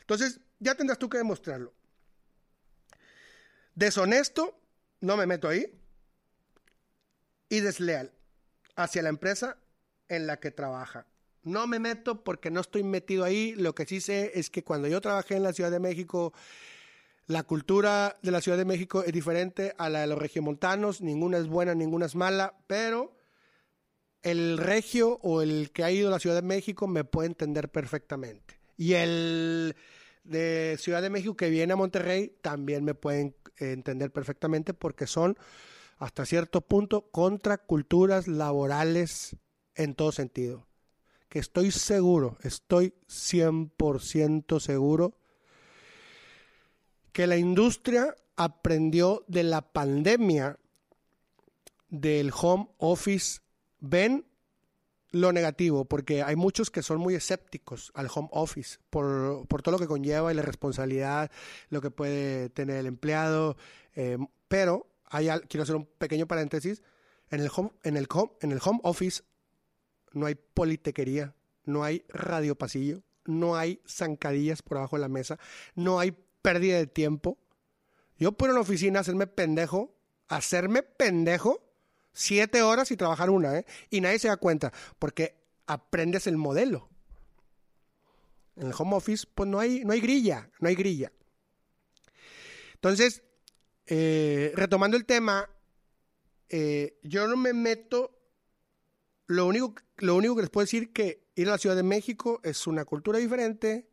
[0.00, 1.72] Entonces, ya tendrás tú que demostrarlo.
[3.74, 4.60] Deshonesto,
[5.00, 5.80] no me meto ahí.
[7.48, 8.12] Y desleal
[8.76, 9.56] hacia la empresa
[10.08, 11.06] en la que trabaja.
[11.42, 13.54] No me meto porque no estoy metido ahí.
[13.56, 16.32] Lo que sí sé es que cuando yo trabajé en la Ciudad de México,
[17.28, 21.36] La cultura de la Ciudad de México es diferente a la de los regiomontanos, ninguna
[21.36, 23.18] es buena, ninguna es mala, pero
[24.22, 27.68] el regio o el que ha ido a la Ciudad de México me puede entender
[27.68, 28.58] perfectamente.
[28.78, 29.76] Y el
[30.24, 35.36] de Ciudad de México que viene a Monterrey también me pueden entender perfectamente porque son
[35.98, 39.36] hasta cierto punto contraculturas laborales
[39.74, 40.67] en todo sentido.
[41.28, 45.18] Que estoy seguro, estoy 100% seguro
[47.12, 50.56] que la industria aprendió de la pandemia
[51.88, 53.40] del home office.
[53.80, 54.24] Ven
[55.10, 59.78] lo negativo, porque hay muchos que son muy escépticos al home office por, todo lo
[59.78, 61.30] que conlleva y la responsabilidad,
[61.70, 63.56] lo que puede tener el empleado.
[63.96, 66.82] Eh, pero hay, quiero hacer un pequeño paréntesis.
[67.30, 69.22] En el, home, en, el home, en el home office
[70.12, 75.38] no hay politequería, no hay radiopasillo, no hay zancadillas por abajo de la mesa,
[75.74, 77.38] no hay pérdida de tiempo.
[78.18, 79.94] Yo puedo en la oficina hacerme pendejo,
[80.28, 81.62] hacerme pendejo
[82.12, 83.66] siete horas y trabajar una, ¿eh?
[83.90, 86.88] Y nadie se da cuenta, porque aprendes el modelo.
[88.56, 91.12] En el home office, pues no hay, no hay grilla, no hay grilla.
[92.74, 93.22] Entonces,
[93.86, 95.48] eh, retomando el tema,
[96.48, 98.17] eh, yo no me meto.
[99.28, 102.40] Lo único, lo único que les puedo decir que ir a la Ciudad de México
[102.42, 103.88] es una cultura diferente.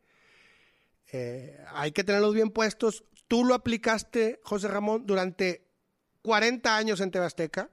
[1.12, 3.04] Eh, hay que tenerlos bien puestos.
[3.28, 5.68] Tú lo aplicaste, José Ramón, durante
[6.22, 7.70] 40 años en Tebasteca.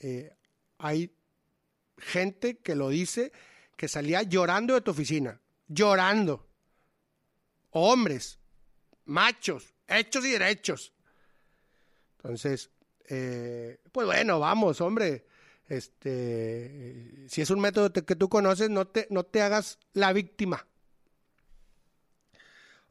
[0.00, 0.34] Eh,
[0.78, 1.14] hay
[1.98, 3.30] gente que lo dice
[3.76, 6.48] que salía llorando de tu oficina, llorando.
[7.70, 8.38] Hombres,
[9.04, 10.94] machos, hechos y derechos.
[12.16, 12.70] Entonces,
[13.08, 15.26] eh, pues bueno, vamos, hombre.
[15.68, 20.66] Este, si es un método que tú conoces, no te, no te hagas la víctima.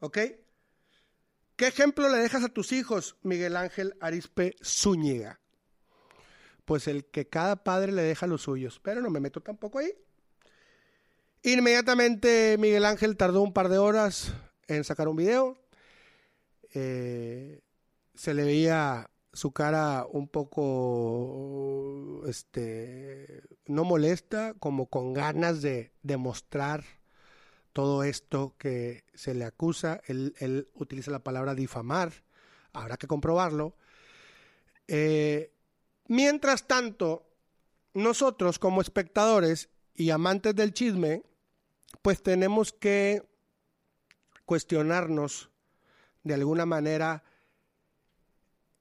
[0.00, 0.18] ¿Ok?
[1.56, 5.40] ¿Qué ejemplo le dejas a tus hijos, Miguel Ángel Arispe Zúñiga?
[6.68, 8.78] pues el que cada padre le deja los suyos.
[8.78, 9.90] Pero no me meto tampoco ahí.
[11.42, 14.34] Inmediatamente Miguel Ángel tardó un par de horas
[14.66, 15.58] en sacar un video.
[16.74, 17.62] Eh,
[18.14, 26.84] se le veía su cara un poco, este, no molesta, como con ganas de demostrar
[27.72, 30.00] todo esto que se le acusa.
[30.06, 32.12] Él, él utiliza la palabra difamar.
[32.72, 33.76] Habrá que comprobarlo.
[34.86, 35.52] Eh,
[36.08, 37.28] Mientras tanto,
[37.92, 41.22] nosotros como espectadores y amantes del chisme,
[42.00, 43.28] pues tenemos que
[44.46, 45.50] cuestionarnos
[46.24, 47.24] de alguna manera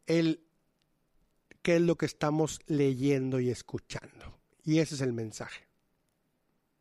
[0.08, 0.44] el
[1.62, 4.40] qué es lo que estamos leyendo y escuchando.
[4.64, 5.68] Y ese es el mensaje.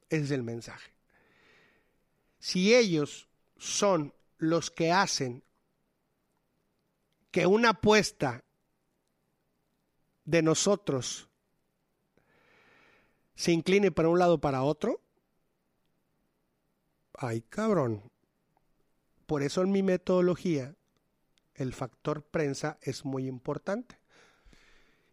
[0.08, 0.92] Ese es el mensaje.
[2.38, 5.42] Si ellos son los que hacen
[7.30, 8.44] que una apuesta
[10.24, 11.28] de nosotros
[13.34, 15.00] se incline para un lado o para otro,
[17.14, 18.10] ay cabrón.
[19.26, 20.74] Por eso en mi metodología
[21.56, 23.98] el factor prensa es muy importante.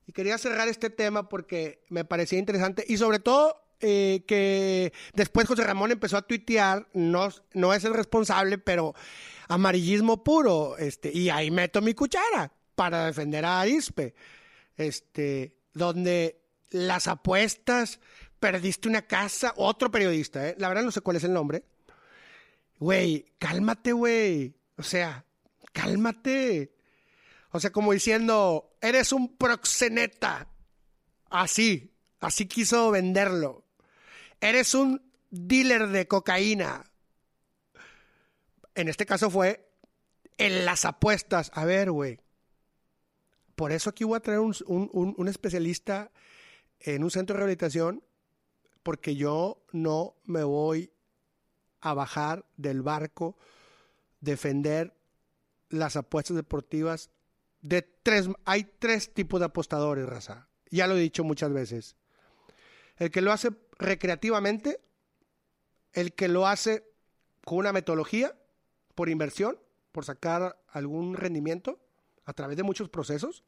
[0.06, 5.48] Y quería cerrar este tema porque me parecía interesante y sobre todo eh, que después
[5.48, 8.94] José Ramón empezó a tuitear, no, no es el responsable, pero
[9.48, 14.14] amarillismo puro, este, y ahí meto mi cuchara para defender a Arispe
[14.78, 18.00] este, donde las apuestas,
[18.40, 20.56] perdiste una casa, otro periodista, ¿eh?
[20.58, 21.64] la verdad no sé cuál es el nombre.
[22.80, 24.56] Güey, cálmate, güey.
[24.78, 25.26] O sea,
[25.74, 26.76] cálmate.
[27.52, 30.48] O sea, como diciendo, eres un proxeneta.
[31.30, 33.66] Así, así quiso venderlo.
[34.40, 36.86] Eres un dealer de cocaína.
[38.76, 39.70] En este caso fue
[40.38, 41.52] en las apuestas.
[41.54, 42.20] A ver, güey,
[43.56, 46.12] por eso aquí voy a traer un, especialista
[46.80, 48.04] en un centro de rehabilitación,
[48.82, 50.92] porque yo no me voy
[51.82, 53.38] a bajar del barco,
[54.22, 54.96] defender
[55.74, 57.10] las apuestas deportivas
[57.62, 60.48] de tres, hay tres tipos de apostadores, raza.
[60.70, 61.96] Ya lo he dicho muchas veces.
[62.98, 63.50] El que lo hace
[63.80, 64.80] recreativamente,
[65.94, 66.84] el que lo hace
[67.44, 68.36] con una metodología,
[68.94, 69.60] por inversión,
[69.92, 71.80] por sacar algún rendimiento,
[72.26, 73.44] a través de muchos procesos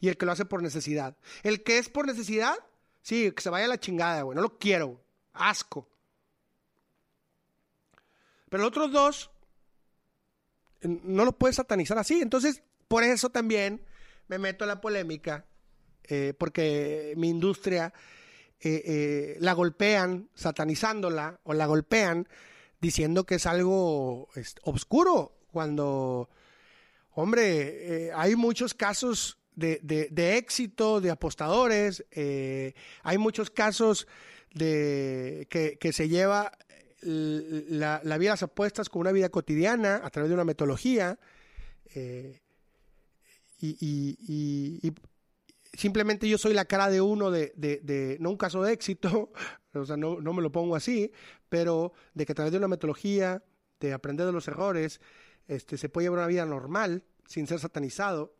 [0.00, 1.16] y el que lo hace por necesidad.
[1.42, 2.56] El que es por necesidad,
[3.02, 5.00] sí, que se vaya a la chingada, güey, no lo quiero,
[5.34, 5.88] asco.
[8.48, 9.30] Pero los otros dos
[10.86, 12.20] no lo puedes satanizar así.
[12.20, 13.82] Entonces, por eso también
[14.28, 15.46] me meto en la polémica,
[16.04, 17.92] eh, porque mi industria
[18.60, 22.28] eh, eh, la golpean satanizándola o la golpean
[22.80, 24.28] diciendo que es algo
[24.62, 26.28] oscuro cuando,
[27.12, 34.06] hombre, hay muchos casos de, éxito de apostadores, hay muchos casos
[34.52, 36.52] de que, se lleva
[37.06, 41.18] la, vida de las apuestas con una vida cotidiana a través de una metodología.
[41.94, 42.40] Eh,
[43.60, 44.92] y,
[45.72, 49.30] simplemente yo soy la cara de uno de, no un caso de éxito,
[49.74, 51.12] o sea, no, no, me lo pongo así,
[51.48, 53.42] pero de que a través de una metodología,
[53.78, 55.00] de aprender de los errores,
[55.48, 58.34] este, se puede llevar una vida normal, sin ser satanizado.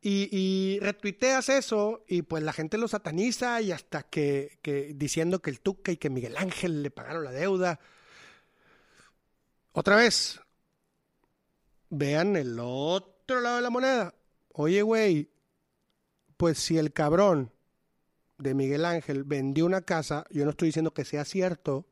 [0.00, 5.50] Y, retuiteas eso y pues la gente lo sataniza y hasta que, que, diciendo que
[5.50, 7.80] el Tuca y que Miguel Ángel le pagaron la deuda.
[9.72, 10.40] Otra vez,
[11.90, 14.14] vean el otro lado de la moneda.
[14.52, 15.30] Oye, güey,
[16.36, 17.52] pues si el cabrón
[18.38, 21.86] de Miguel Ángel vendió una casa, yo no estoy diciendo que sea cierto,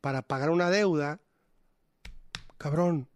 [0.00, 1.20] para pagar una deuda,
[2.58, 3.08] cabrón,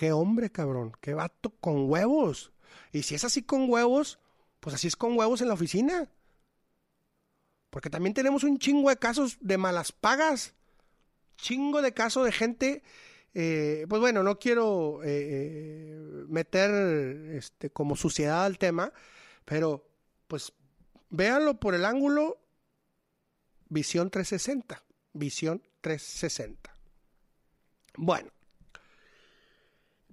[0.00, 2.52] qué hombre, cabrón, qué vato con huevos.
[2.90, 4.18] Y si es así con huevos,
[4.58, 6.08] pues así es con huevos en la oficina.
[7.68, 10.54] Porque también tenemos un chingo de casos de malas pagas.
[11.36, 12.82] Chingo de casos de gente.
[13.34, 18.94] Eh, pues bueno, no quiero eh, eh, meter este, como suciedad al tema,
[19.44, 19.86] pero
[20.28, 20.54] pues
[21.10, 22.40] véanlo por el ángulo
[23.68, 24.82] visión 360.
[25.12, 26.74] Visión 360.
[27.98, 28.30] Bueno,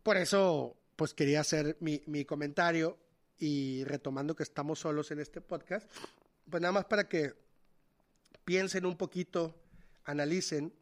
[0.07, 2.97] por eso pues quería hacer mi, mi comentario
[3.37, 5.85] y retomando que estamos solos en este podcast,
[6.49, 7.33] pues nada más para que
[8.45, 9.53] piensen un poquito,
[10.05, 10.73] analicen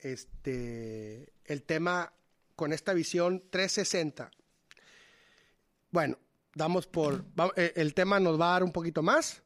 [0.00, 2.12] este, el tema
[2.56, 4.32] con esta visión 360.
[5.92, 6.18] Bueno,
[6.52, 7.24] damos por,
[7.54, 9.44] eh, el tema nos va a dar un poquito más,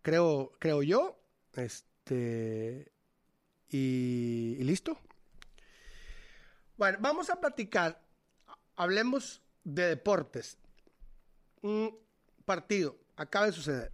[0.00, 1.20] creo, creo yo,
[1.56, 2.92] este,
[3.68, 4.96] y, listo.
[6.76, 8.00] Bueno, vamos a platicar,
[8.80, 10.56] hablemos de deportes.
[11.60, 11.98] Un
[12.46, 13.92] partido, acaba de suceder.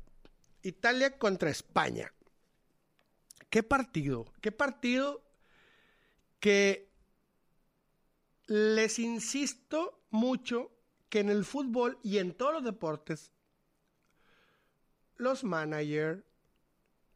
[0.63, 2.13] Italia contra España.
[3.51, 4.27] ¿Qué partido?
[4.41, 5.25] ¿Qué partido
[6.39, 6.89] que
[8.47, 10.71] les insisto mucho
[11.09, 13.33] que en el fútbol y en todos los deportes,
[15.17, 16.23] los managers,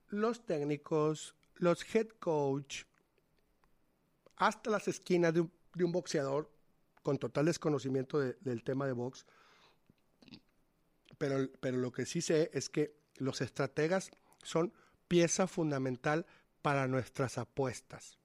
[0.08, 2.82] los técnicos, los head coach,
[4.34, 6.50] hasta las esquinas de un, boxeador
[7.02, 9.26] con total desconocimiento del tema de box,
[11.18, 14.10] pero, pero lo que sí sé es que los estrategas
[14.42, 14.72] son
[15.08, 16.26] pieza fundamental
[16.62, 18.18] para nuestras apuestas.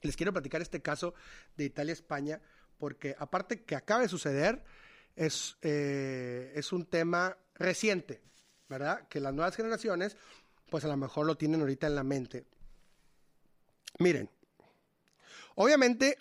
[0.00, 1.14] Les quiero platicar este caso
[1.56, 2.40] de Italia-España
[2.78, 4.64] porque aparte que acaba de suceder,
[5.14, 8.22] es, eh, es un tema reciente,
[8.68, 9.06] ¿verdad?
[9.08, 10.16] Que las nuevas generaciones
[10.70, 12.46] pues a lo mejor lo tienen ahorita en la mente.
[13.98, 14.30] Miren,
[15.54, 16.16] obviamente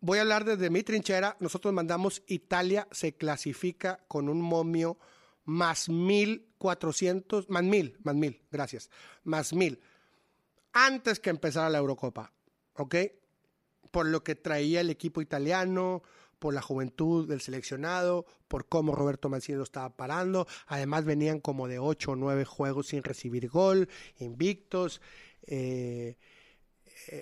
[0.00, 1.36] voy a hablar desde mi trinchera.
[1.40, 4.98] Nosotros mandamos Italia se clasifica con un momio
[5.44, 8.90] más 1400, más mil, más mil, gracias,
[9.24, 9.80] más mil,
[10.72, 12.32] antes que empezara la Eurocopa,
[12.74, 12.96] ¿ok?
[13.90, 16.02] Por lo que traía el equipo italiano,
[16.38, 20.46] por la juventud del seleccionado, por cómo Roberto Mancini lo estaba parando.
[20.66, 23.88] Además venían como de 8 o 9 juegos sin recibir gol,
[24.18, 25.00] invictos.
[25.46, 26.16] Eh,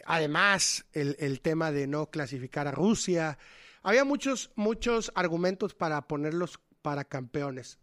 [0.04, 3.38] además, el, tema de no clasificar a Rusia.
[3.82, 7.78] Había muchos, muchos argumentos para ponerlos para campeones.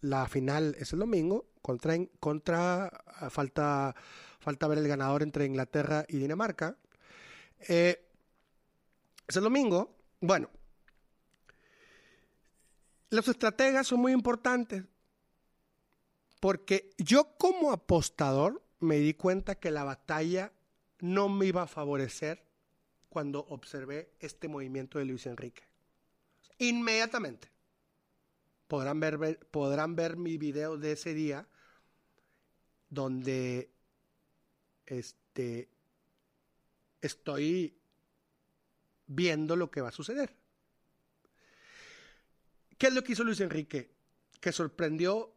[0.00, 2.90] La final es el domingo, contra, contra
[3.30, 3.94] falta,
[4.40, 6.76] falta ver el ganador entre Inglaterra y Dinamarca.
[7.68, 8.04] Eh,
[9.26, 9.96] es el domingo.
[10.20, 10.50] Bueno,
[13.10, 14.84] los estrategas son muy importantes
[16.40, 20.52] porque yo como apostador me di cuenta que la batalla
[21.02, 22.44] no me iba a favorecer
[23.08, 25.64] cuando observé este movimiento de Luis Enrique.
[26.58, 27.50] Inmediatamente.
[28.68, 31.48] Podrán ver, podrán ver mi video de ese día
[32.88, 33.74] donde
[34.86, 35.68] este,
[37.00, 37.76] estoy
[39.08, 40.36] viendo lo que va a suceder.
[42.78, 43.92] ¿Qué es lo que hizo Luis Enrique?
[44.40, 45.34] Que sorprendió,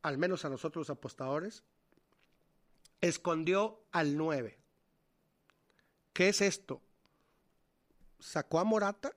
[0.00, 1.64] al menos a nosotros los apostadores,
[3.02, 4.61] escondió al 9.
[6.12, 6.82] ¿Qué es esto?
[8.18, 9.16] Sacó a Morata,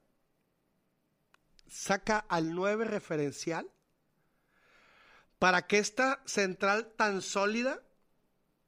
[1.67, 3.69] saca al 9 referencial
[5.39, 7.83] para que esta central tan sólida,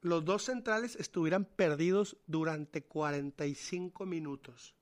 [0.01, 4.75] los dos centrales estuvieran perdidos durante 45 minutos.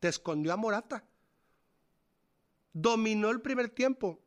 [0.00, 1.04] Te escondió a Morata
[2.76, 4.20] dominó el primer tiempo.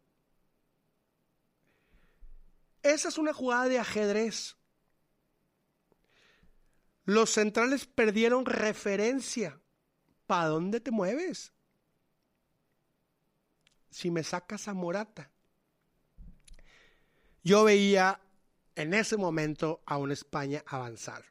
[2.81, 4.57] Esa es una jugada de ajedrez.
[7.09, 9.59] Los centrales perdieron referencia,
[10.27, 11.51] ¿para dónde te mueves?
[13.89, 15.31] Si me sacas a Morata.
[17.43, 18.21] Yo veía
[18.75, 21.25] en ese momento a una España avanzar.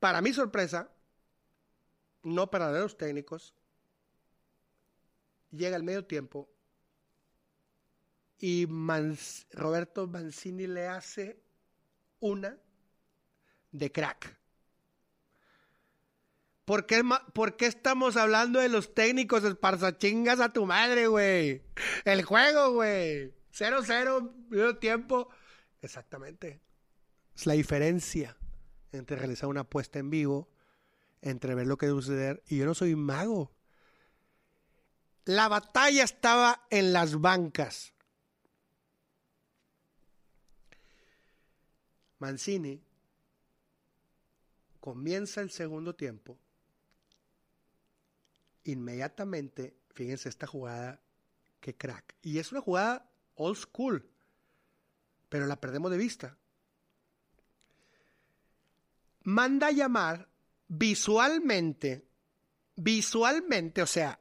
[0.00, 0.90] Para mi sorpresa,
[2.22, 3.52] no para los técnicos,
[5.50, 6.48] llega el medio tiempo
[8.38, 8.66] y
[9.50, 11.41] Roberto Mancini le hace
[12.22, 12.56] una
[13.72, 14.38] de crack.
[16.64, 17.02] ¿Por qué,
[17.34, 19.42] ¿Por qué, estamos hablando de los técnicos?
[19.98, 21.62] chingas a tu madre, güey.
[22.04, 23.34] El juego, güey.
[23.52, 25.28] 0-0, medio tiempo.
[25.82, 26.62] Exactamente.
[27.34, 28.36] Es la diferencia
[28.92, 30.48] entre realizar una apuesta en vivo,
[31.20, 32.42] entre ver lo que debe suceder.
[32.46, 33.52] Y yo no soy mago.
[35.24, 37.92] La batalla estaba en las bancas.
[42.22, 42.80] Mancini
[44.78, 46.38] comienza el segundo tiempo.
[48.64, 51.00] Inmediatamente, fíjense esta jugada,
[51.60, 52.14] que crack.
[52.22, 54.08] Y es una jugada old school,
[55.28, 56.38] pero la perdemos de vista.
[59.24, 60.28] Manda a llamar
[60.68, 62.06] visualmente,
[62.76, 64.18] visualmente, o sea,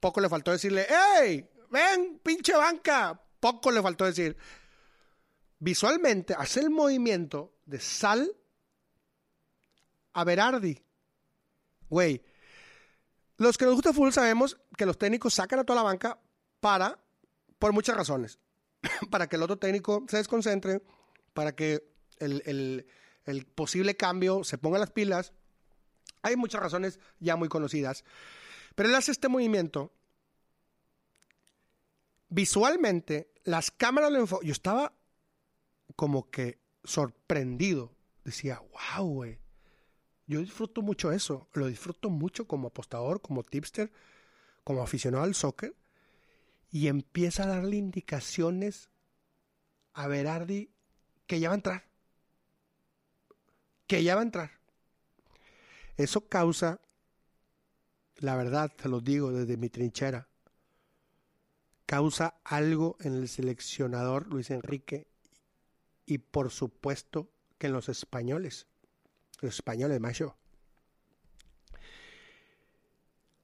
[0.00, 0.86] poco le faltó decirle,
[1.20, 1.46] ¡Ey!
[1.70, 3.20] ¡Ven, pinche banca!
[3.38, 4.36] Poco le faltó decir
[5.64, 8.36] visualmente hace el movimiento de sal
[10.12, 10.78] a Berardi.
[11.88, 12.22] Güey,
[13.38, 16.20] los que nos gusta el fútbol sabemos que los técnicos sacan a toda la banca
[16.60, 16.98] para,
[17.58, 18.38] por muchas razones,
[19.10, 20.82] para que el otro técnico se desconcentre,
[21.32, 21.82] para que
[22.18, 22.86] el,
[23.24, 25.32] el posible cambio se ponga las pilas.
[26.20, 28.04] Hay muchas razones ya muy conocidas.
[28.74, 29.94] Pero él hace este movimiento.
[32.28, 34.46] Visualmente, las cámaras lo enfocan.
[34.46, 34.92] Yo estaba
[35.96, 37.94] como que sorprendido.
[38.24, 38.62] Decía,
[38.96, 39.38] wow, güey.
[40.26, 41.48] Yo disfruto mucho eso.
[41.52, 43.92] Lo disfruto mucho como apostador, como tipster,
[44.64, 45.74] como aficionado al soccer.
[46.70, 48.90] Y empieza a darle indicaciones
[49.92, 50.70] a Berardi
[51.26, 51.84] que ya va a entrar.
[53.86, 54.50] Que ya va a entrar.
[55.96, 56.80] Eso causa,
[58.16, 60.28] la verdad, te lo digo desde mi trinchera,
[61.86, 65.06] causa algo en el seleccionador Luis Enrique
[66.06, 68.66] y por supuesto que en los españoles,
[69.40, 70.36] los españoles, macho.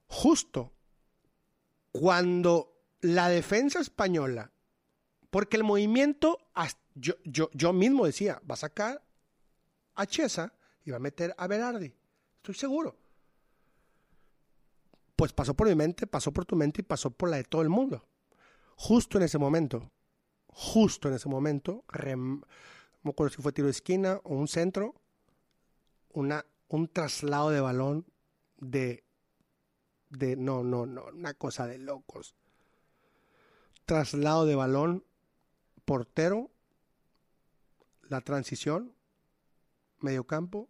[0.08, 0.72] Justo
[1.92, 4.50] cuando la defensa española,
[5.30, 6.38] porque el movimiento,
[6.94, 9.02] yo, yo, yo mismo decía, va a sacar
[9.94, 10.52] a Chesa
[10.84, 11.94] y va a meter a Berardi,
[12.36, 12.96] estoy seguro.
[15.16, 17.62] Pues pasó por mi mente, pasó por tu mente y pasó por la de todo
[17.62, 18.06] el mundo.
[18.76, 19.90] Justo en ese momento,
[20.52, 22.42] justo en ese momento, no
[23.02, 24.94] me acuerdo si fue tiro de esquina o un centro,
[26.12, 28.06] una, un traslado de balón
[28.58, 29.04] de,
[30.10, 32.34] de, no, no, no, una cosa de locos.
[33.86, 35.04] Traslado de balón,
[35.84, 36.50] portero,
[38.02, 38.92] la transición,
[40.00, 40.68] mediocampo,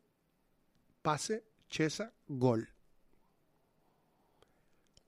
[1.03, 2.69] pase, chesa, gol.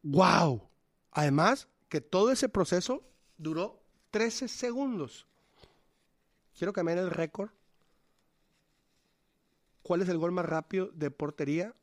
[0.03, 0.69] ¡Wow!
[1.13, 3.05] Además, que todo ese proceso
[3.37, 3.82] duró
[4.13, 5.27] 13 segundos.
[6.57, 7.51] Quiero cambiar el récord.
[9.83, 11.75] ¿Cuál es el gol más rápido de portería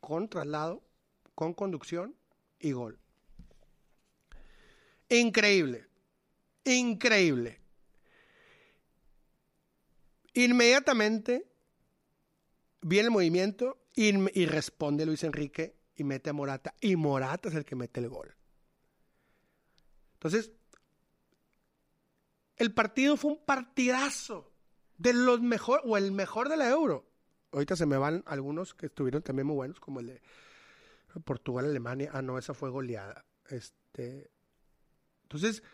[0.00, 0.82] con traslado,
[1.34, 2.14] con conducción
[2.58, 2.98] y gol?
[5.08, 5.86] Increíble.
[6.64, 7.60] Increíble.
[10.34, 11.46] Inmediatamente
[12.80, 14.08] viene el movimiento y,
[14.38, 16.74] y, responde Luis Enrique y mete a Morata.
[16.80, 18.34] Y Morata es el que mete el gol.
[20.14, 20.50] Entonces,
[22.62, 24.52] el partido fue un partidazo.
[24.96, 27.04] De los mejor, o el mejor de la Euro.
[27.50, 30.22] Ahorita se me van algunos que estuvieron también muy buenos, como el de
[31.24, 32.10] Portugal, Alemania.
[32.12, 33.24] Ah, no, esa fue goleada.
[33.48, 34.30] Este.
[35.24, 35.64] Entonces,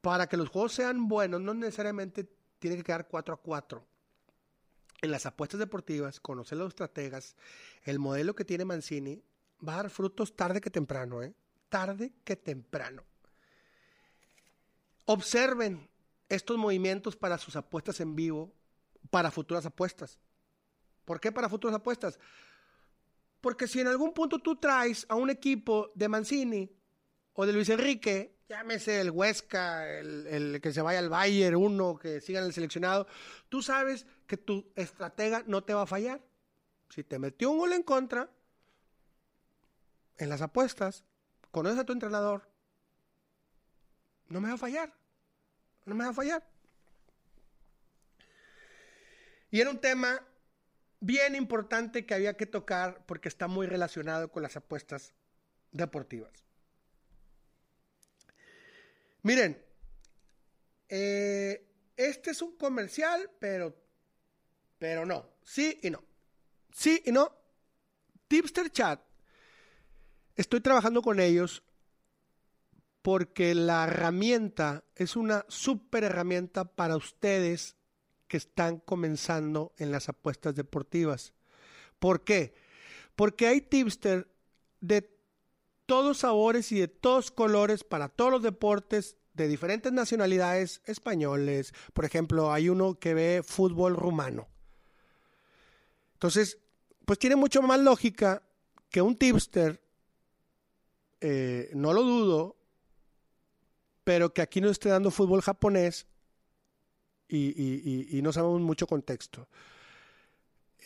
[0.00, 3.86] para que los juegos sean buenos, no necesariamente tiene que quedar 4 a 4.
[5.02, 7.36] En las apuestas deportivas, conocer los estrategas,
[7.84, 9.22] el modelo que tiene Mancini,
[9.66, 11.34] va a dar frutos tarde que temprano, ¿eh?
[11.68, 13.04] Tarde que temprano.
[15.04, 15.88] Observen
[16.28, 18.52] estos movimientos para sus apuestas en vivo,
[19.10, 20.18] para futuras apuestas.
[21.04, 22.18] ¿Por qué para futuras apuestas?
[23.40, 26.70] Porque si en algún punto tú traes a un equipo de Mancini
[27.34, 32.20] o de Luis Enrique, llámese el Huesca, el, que se vaya al Bayern, uno que
[32.20, 33.06] siga en el seleccionado,
[33.48, 36.20] tú sabes que tu estratega no te va a fallar.
[36.88, 38.30] Si te metió un gol en contra,
[40.18, 41.04] en las apuestas,
[41.50, 42.48] conoces a tu entrenador,
[44.28, 44.92] no me va a fallar
[45.86, 46.46] no me va a fallar.
[49.50, 50.20] Y era un tema
[51.00, 55.14] bien importante que había que tocar porque está muy relacionado con las apuestas
[55.70, 56.32] deportivas.
[59.22, 59.64] Miren,
[60.88, 61.66] eh,
[61.96, 63.74] este es un comercial, pero,
[64.78, 65.30] pero no.
[65.42, 66.02] Sí y no.
[66.72, 67.32] Sí y no.
[68.28, 69.00] Tipster Chat.
[70.34, 71.62] Estoy trabajando con ellos
[73.06, 77.76] porque la herramienta es una super herramienta para ustedes
[78.26, 81.32] que están comenzando en las apuestas deportivas.
[82.00, 82.56] ¿Por qué?
[83.14, 84.26] Porque hay tipster
[84.80, 85.08] de
[85.86, 91.74] todos sabores y de todos colores para todos los deportes de diferentes nacionalidades españoles.
[91.92, 94.48] Por ejemplo, hay uno que ve fútbol rumano.
[96.14, 96.58] Entonces,
[97.04, 98.42] pues tiene mucho más lógica
[98.90, 99.80] que un tipster,
[101.20, 102.55] eh, no lo dudo,
[104.06, 106.06] pero que aquí no esté dando fútbol japonés
[107.28, 109.48] y, no sabemos mucho contexto.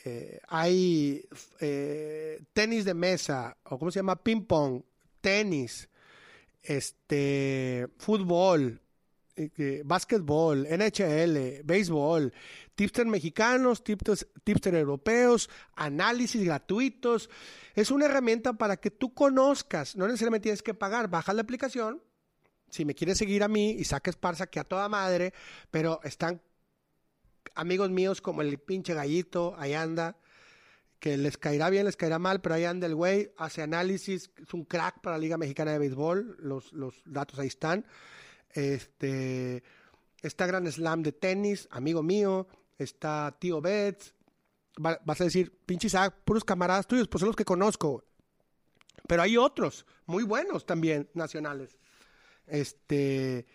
[0.07, 1.29] Eh, hay
[1.61, 4.81] eh, tenis de mesa, o cómo se llama, ping pong,
[5.21, 5.91] tenis,
[6.63, 8.81] este, fútbol,
[9.37, 12.33] eh, básquetbol, NHL, béisbol,
[12.75, 17.29] tipster mexicanos, tipster, tipster europeos, análisis gratuitos.
[17.75, 22.01] Es una herramienta para que tú conozcas, no necesariamente tienes que pagar, baja la aplicación,
[22.71, 25.35] si me quieres seguir a mí, y saques Parsa, que a toda madre,
[25.71, 26.41] pero están
[27.55, 30.17] amigos míos como el pinche gallito, ahí anda,
[30.99, 34.55] que les caerá bien, les caerá mal, pero ahí anda el güey, hace análisis, es
[34.55, 37.87] un crack para la Liga Mexicana de Béisbol, los, los datos ahí están.
[38.51, 39.63] Este,
[40.23, 42.47] está Gran Slam de tenis, amigo mío,
[42.79, 44.15] está Tío Betts,
[44.77, 48.05] vas a decir, pinche Isaac, puros camaradas tuyos, pues son los que conozco.
[49.07, 51.79] Pero hay otros, muy buenos también, nacionales.
[52.47, 53.47] Este,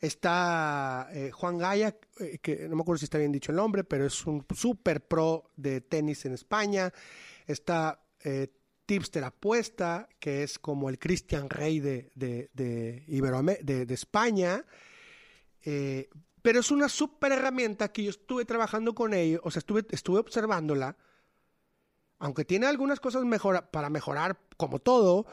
[0.00, 3.84] está eh, Juan Gaya, eh, que no me acuerdo si está bien dicho el nombre,
[3.84, 6.92] pero es un super pro de tenis en España.
[7.46, 8.48] Está eh,
[8.86, 14.64] Tipster Apuesta, que es como el Christian Rey de, de, de, España.
[16.42, 20.20] pero es una super herramienta que yo estuve trabajando con ellos, o sea, estuve, estuve
[20.20, 20.96] observándola.
[22.18, 23.24] Aunque tiene algunas cosas
[23.72, 25.26] para mejorar, como todo,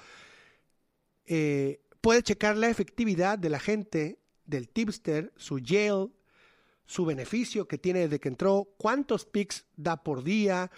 [1.25, 6.11] eh, puede checar la efectividad de la gente, del tipster, su jail,
[6.85, 10.69] su beneficio que tiene desde que entró, cuántos picks da por día,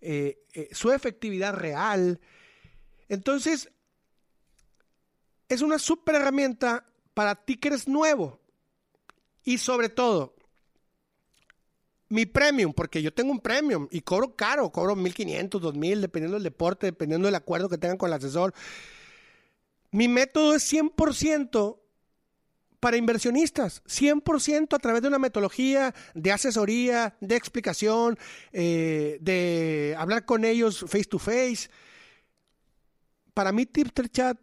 [0.00, 2.20] eh, eh, su efectividad real.
[3.10, 3.70] Entonces,
[5.46, 8.40] es una super herramienta para ti que eres nuevo.
[9.44, 10.34] Y sobre todo,
[12.08, 16.44] mi premium, porque yo tengo un premium y cobro caro, cobro 1500, 2000, dependiendo del
[16.44, 18.54] deporte, dependiendo del acuerdo que tengan con el asesor.
[19.92, 21.78] Mi método es 100%
[22.80, 28.18] para inversionistas, 100% a través de una metodología de asesoría, de explicación,
[28.52, 31.68] eh, de hablar con ellos face to face.
[33.34, 34.38] Para mí, Tipster Chat,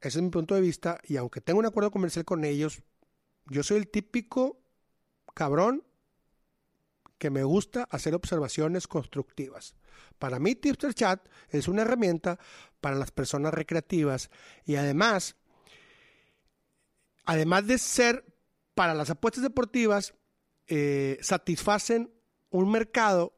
[0.00, 2.82] ese es mi punto de vista, y aunque tengo un acuerdo comercial con ellos,
[3.46, 4.58] yo soy el típico
[5.34, 5.84] cabrón
[7.18, 9.76] que me gusta hacer observaciones constructivas.
[10.18, 12.38] Para mí, Tipster Chat es una herramienta
[12.80, 14.30] para las personas recreativas
[14.64, 15.36] y además,
[17.24, 18.24] además de ser
[18.74, 20.14] para las apuestas deportivas,
[20.68, 22.12] eh, satisfacen
[22.50, 23.34] un mercado,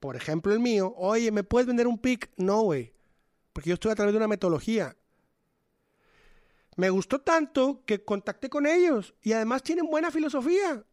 [0.00, 2.30] por ejemplo el mío, oye, ¿me puedes vender un pick?
[2.36, 2.92] No, güey,
[3.52, 4.96] porque yo estoy a través de una metodología.
[6.76, 10.84] Me gustó tanto que contacté con ellos y además tienen buena filosofía.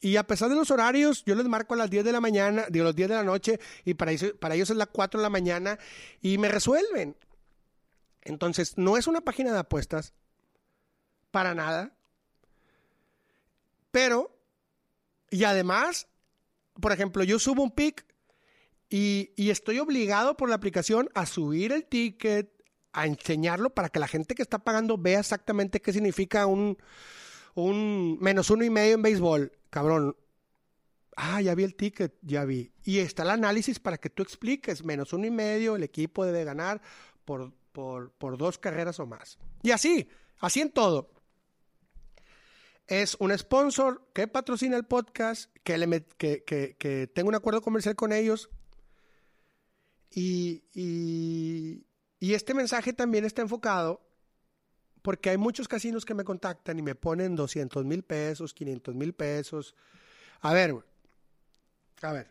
[0.00, 2.66] Y a pesar de los horarios, yo les marco a las 10 de la mañana,
[2.70, 5.22] digo, a las 10 de la noche, y para, para ellos es las 4 de
[5.22, 5.78] la mañana,
[6.20, 7.16] y me resuelven.
[8.22, 10.12] Entonces, no es una página de apuestas,
[11.32, 11.92] para nada.
[13.90, 14.30] Pero,
[15.30, 16.06] y además,
[16.80, 18.06] por ejemplo, yo subo un pick
[18.88, 22.52] y, y estoy obligado por la aplicación a subir el ticket,
[22.92, 26.78] a enseñarlo para que la gente que está pagando vea exactamente qué significa un,
[27.54, 30.16] un menos uno y medio en béisbol cabrón,
[31.16, 32.72] ah, ya vi el ticket, ya vi.
[32.84, 36.44] Y está el análisis para que tú expliques, menos uno y medio, el equipo debe
[36.44, 36.80] ganar
[37.24, 39.38] por, por, dos carreras o más.
[39.62, 40.08] Y así,
[40.38, 41.10] así en todo.
[42.86, 47.94] Es un sponsor que patrocina el podcast, que, le que, que, tengo un acuerdo comercial
[47.96, 48.48] con ellos.
[50.10, 54.07] Y, y este mensaje también está enfocado
[55.08, 59.14] porque hay muchos casinos que me contactan y me ponen 200 mil pesos, 500 mil
[59.14, 59.74] pesos.
[60.42, 60.84] A ver,
[62.02, 62.30] a ver.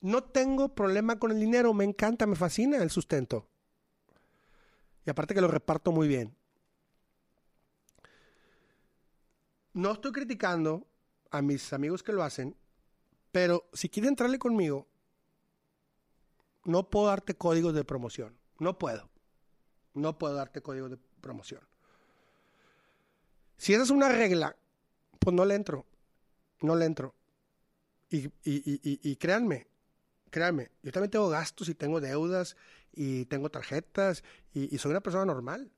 [0.00, 3.46] No tengo problema con el dinero, me encanta, me fascina el sustento.
[5.06, 6.34] Y aparte que lo reparto muy bien.
[9.74, 10.88] No estoy criticando
[11.30, 12.56] a mis amigos que lo hacen,
[13.30, 14.88] Pero si quieres entrarle conmigo,
[16.64, 18.36] no puedo darte códigos de promoción.
[18.58, 19.08] No puedo.
[19.94, 21.62] No puedo darte códigos de promoción.
[23.56, 24.56] Si esa es una regla,
[25.18, 25.86] pues no le entro.
[26.60, 27.14] No le entro.
[28.10, 29.68] Y, y, créanme,
[30.28, 32.56] créanme, yo también tengo gastos y tengo deudas
[32.92, 35.72] y tengo tarjetas y, soy una persona normal.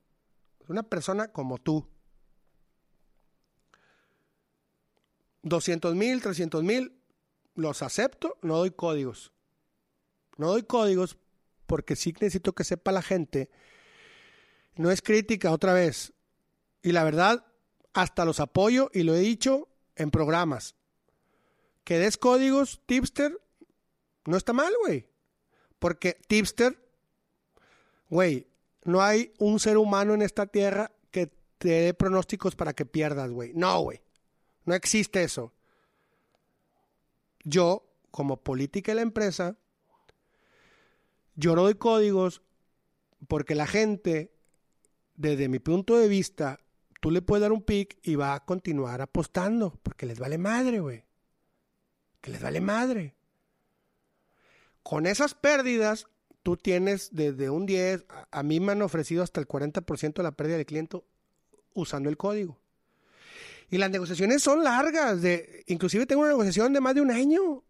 [0.67, 1.87] Una persona como tú.
[5.43, 6.99] 200 mil, 300 mil,
[7.53, 9.31] los acepto, no doy códigos.
[10.37, 11.17] No doy códigos
[11.67, 13.49] porque sí necesito que sepa la gente.
[14.75, 16.13] No es crítica otra vez.
[16.81, 17.45] Y la verdad,
[17.93, 20.75] hasta los apoyo y lo he dicho en programas.
[21.83, 23.39] Que des códigos, tipster,
[24.25, 25.07] no está mal, güey.
[25.79, 26.77] Porque tipster,
[28.09, 28.47] güey,
[28.83, 33.31] no hay un ser humano en esta tierra que te dé pronósticos para que pierdas,
[33.31, 33.53] güey.
[33.53, 34.01] No, güey.
[34.65, 35.53] No existe eso.
[37.43, 39.57] Yo, como política de la empresa,
[41.35, 42.41] yo no doy códigos
[43.27, 44.34] porque la gente,
[45.15, 46.59] desde mi punto de vista,
[47.01, 50.79] tú le puedes dar un pick y va a continuar apostando porque les vale madre,
[50.79, 51.03] güey.
[52.21, 53.15] Que les vale madre.
[54.83, 56.07] Con esas pérdidas,
[56.43, 60.31] tú tienes desde un 10, a, mí me han ofrecido hasta el 40% de la
[60.31, 61.01] pérdida de cliente
[61.73, 62.59] usando el código.
[63.69, 67.63] Y las negociaciones son largas, de, inclusive tengo una negociación de más de un año.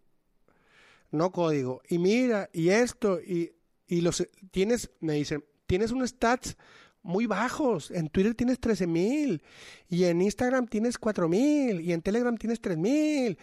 [1.11, 1.81] No código.
[1.87, 3.55] Y mira, y esto, y,
[3.87, 6.57] y los tienes, me dicen, tienes unos stats
[7.05, 7.91] muy bajos.
[7.91, 9.41] En Twitter tienes 13 mil,
[9.87, 13.37] y en Instagram tienes 4 mil, y en Telegram tienes 3 mil.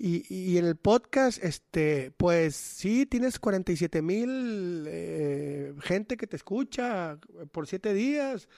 [0.00, 7.18] Y, en el podcast, este, pues sí, tienes 47 mil eh, gente que te escucha
[7.50, 8.48] por siete días.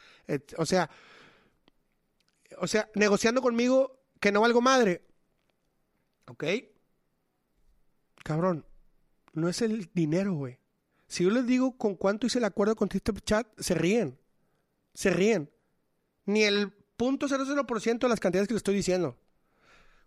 [0.58, 0.90] o sea,
[2.58, 5.02] o sea, negociando conmigo que no valgo madre.
[6.26, 6.44] ¿Ok?
[8.22, 8.66] Cabrón,
[9.32, 10.58] no es el dinero, güey.
[11.06, 14.19] Si yo les digo con cuánto hice el acuerdo con TikTok Chat, se ríen.
[14.94, 15.50] Se ríen.
[16.26, 19.18] Ni el .00% de las cantidades que les estoy diciendo.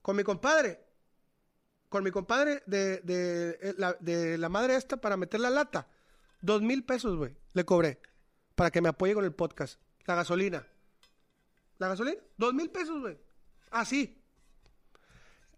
[0.02, 0.84] Con mi compadre,
[1.90, 5.88] con mi compadre de, de, la, de la madre esta para meter la lata.
[6.42, 8.02] Dos mil pesos, güey, le cobré.
[8.56, 9.80] Para que me apoye con el podcast.
[10.06, 10.68] La gasolina.
[11.78, 12.22] ¿La gasolina?
[12.38, 13.18] Dos mil pesos, güey.
[13.72, 14.22] Así.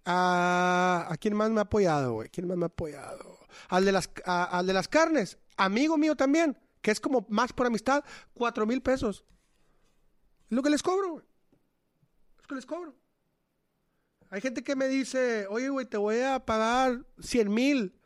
[0.05, 2.29] Ah, ¿A quién más me ha apoyado, güey?
[2.29, 3.39] ¿Quién más me ha apoyado?
[3.69, 5.37] Al de las, al de las carnes.
[5.57, 6.57] Amigo mío también.
[6.85, 8.03] Que es como más por amistad.
[8.35, 9.25] Cuatro mil pesos.
[10.43, 11.17] Es lo que les cobro.
[11.17, 12.95] Es lo que les cobro.
[14.29, 17.99] Hay gente que me dice, oye, güey, te voy a pagar 100 mil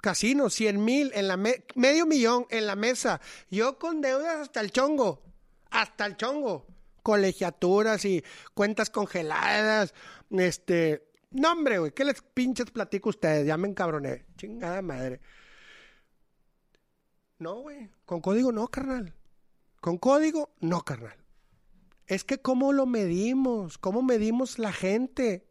[0.00, 3.20] casinos, 100 mil, en la medio millón en la mesa.
[3.48, 5.22] Yo con deudas hasta el chongo,
[5.70, 6.66] hasta el chongo.
[7.04, 9.94] Colegiaturas y cuentas congeladas.
[10.30, 13.46] Este, no, hombre, güey, ¿qué les pinches platico a ustedes?
[13.46, 14.26] Ya me encabroné.
[14.36, 15.20] Chingada madre.
[17.40, 19.14] No, güey, con código no, carnal.
[19.80, 21.16] Con código no, carnal.
[22.06, 25.48] Es que cómo lo medimos, cómo medimos la gente.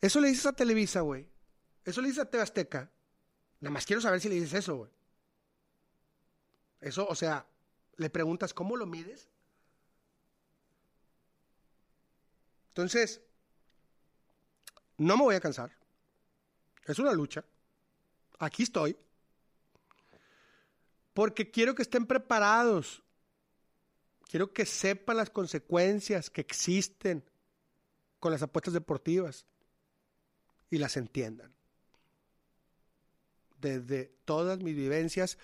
[0.00, 1.28] Eso le dices a Televisa, güey.
[1.84, 2.90] Eso le dices a TV Azteca.
[3.60, 4.90] Nada más quiero saber si le dices eso, güey.
[6.80, 7.46] Eso, o sea,
[7.96, 9.28] le preguntas, ¿cómo lo mides?
[12.68, 13.20] Entonces,
[14.96, 15.70] no me voy a cansar.
[16.86, 17.44] Es una lucha.
[18.38, 18.96] Aquí estoy.
[21.14, 23.04] Porque quiero que estén preparados
[24.34, 27.24] Quiero que sepan las consecuencias que existen
[28.18, 29.46] con las apuestas deportivas
[30.70, 31.54] y las entiendan.
[33.60, 35.38] Desde todas mis vivencias.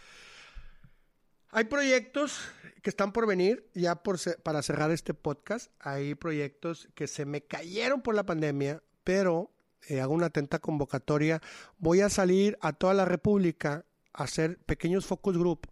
[1.50, 2.40] Hay proyectos
[2.82, 5.70] que están por venir, ya para cerrar este podcast.
[5.78, 9.52] Hay proyectos que se me cayeron por la pandemia, pero
[9.88, 11.40] eh, hago una atenta convocatoria.
[11.78, 15.66] Voy a salir a toda la República hacer pequeños focus group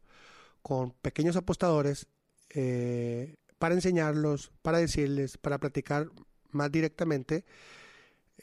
[0.63, 2.07] con pequeños apostadores
[2.51, 6.11] eh, para enseñarlos, para decirles, para platicar
[6.51, 7.45] más directamente.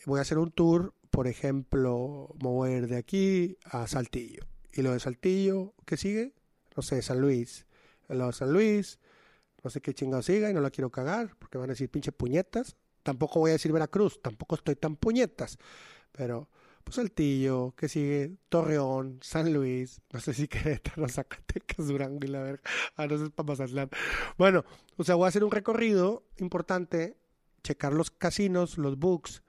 [0.05, 4.45] Voy a hacer un tour, por ejemplo, mover de aquí a Saltillo.
[4.73, 6.33] Y lo de Saltillo, ¿qué sigue?
[6.75, 7.65] No sé, San Luis.
[8.09, 8.99] Lo de San Luis,
[9.63, 12.11] no sé qué chingado siga y no la quiero cagar porque van a decir pinche
[12.11, 12.75] puñetas.
[13.03, 15.57] Tampoco voy a decir Veracruz, tampoco estoy tan puñetas.
[16.11, 16.49] Pero
[16.85, 22.41] pues Saltillo, que sigue Torreón, San Luis, no sé si Querétaro, Zacatecas, Durango y la
[22.41, 22.61] verga.
[22.95, 23.89] Ah, no sé, para Mazatlán.
[24.37, 24.63] Bueno,
[24.95, 27.17] o sea, voy a hacer un recorrido importante,
[27.63, 29.41] checar los casinos, los books,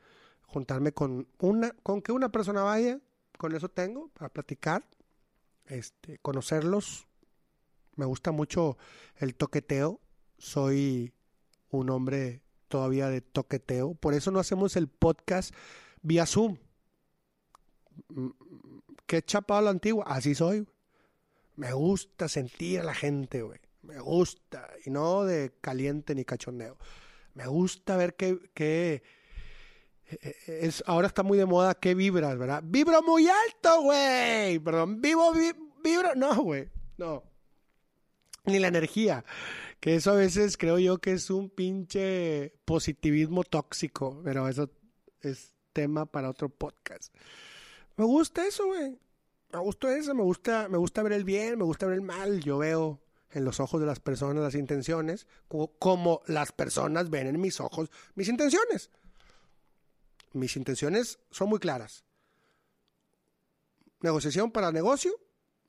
[0.47, 3.01] juntarme con una, con que una persona vaya,
[3.37, 4.89] con eso tengo, para platicar,
[5.66, 7.07] este, conocerlos.
[7.97, 8.78] Me gusta mucho
[9.16, 10.01] el toqueteo.
[10.39, 11.12] Soy
[11.68, 13.95] un hombre todavía de toqueteo.
[13.95, 15.55] Por eso no hacemos el podcast
[16.01, 16.57] vía Zoom.
[19.07, 20.05] ¿Qué chapado la antigua?
[20.07, 20.66] Así soy.
[21.57, 23.61] Me gusta sentir a la gente, güey.
[23.82, 24.68] Me gusta.
[24.84, 26.76] Y no de caliente ni cachondeo.
[27.34, 29.03] Me gusta ver que, que
[30.07, 32.62] eh, es, ahora está muy de moda que vibras, ¿verdad?
[32.64, 34.59] Vibro muy alto, güey.
[34.59, 35.32] Perdón, vivo,
[35.82, 36.14] vibro.
[36.14, 36.68] No, güey.
[36.97, 37.22] No.
[38.44, 39.24] Ni la energía.
[39.80, 44.20] Que eso a veces creo yo que es un pinche positivismo tóxico.
[44.24, 44.70] Pero eso
[45.20, 47.14] es tema para otro podcast.
[47.97, 48.99] Me gusta eso, güey.
[49.53, 52.40] Me gusta eso, me gusta, me gusta ver el bien, me gusta ver el mal.
[52.40, 55.26] Yo veo en los ojos de las personas las intenciones,
[55.78, 58.90] como las personas ven en mis ojos mis intenciones.
[60.32, 62.05] Mis intenciones son muy claras.
[64.01, 65.12] Negociación para negocio,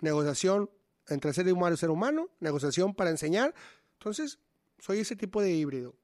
[0.02, 0.70] negociación
[1.08, 3.54] entre ser humano y ser humano, negociación para enseñar.
[3.94, 4.40] Entonces,
[4.80, 5.96] soy ese tipo de híbrido.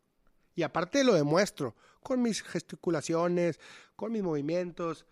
[0.56, 3.60] Y aparte lo demuestro con mis gesticulaciones,
[3.96, 5.06] con mis movimientos,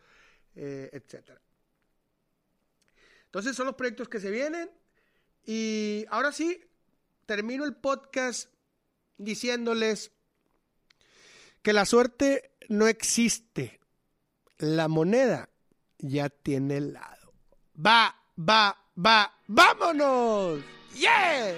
[0.56, 1.32] eh, etc.
[3.26, 4.70] Entonces son los proyectos que se vienen.
[5.46, 6.64] Y ahora sí,
[7.26, 8.52] termino el podcast
[9.18, 10.12] diciéndoles
[11.62, 13.80] que la suerte no existe.
[14.58, 15.50] La moneda
[15.98, 17.34] ya tiene lado.
[17.76, 20.62] Va, va, va, vámonos.
[20.94, 21.58] Yeah.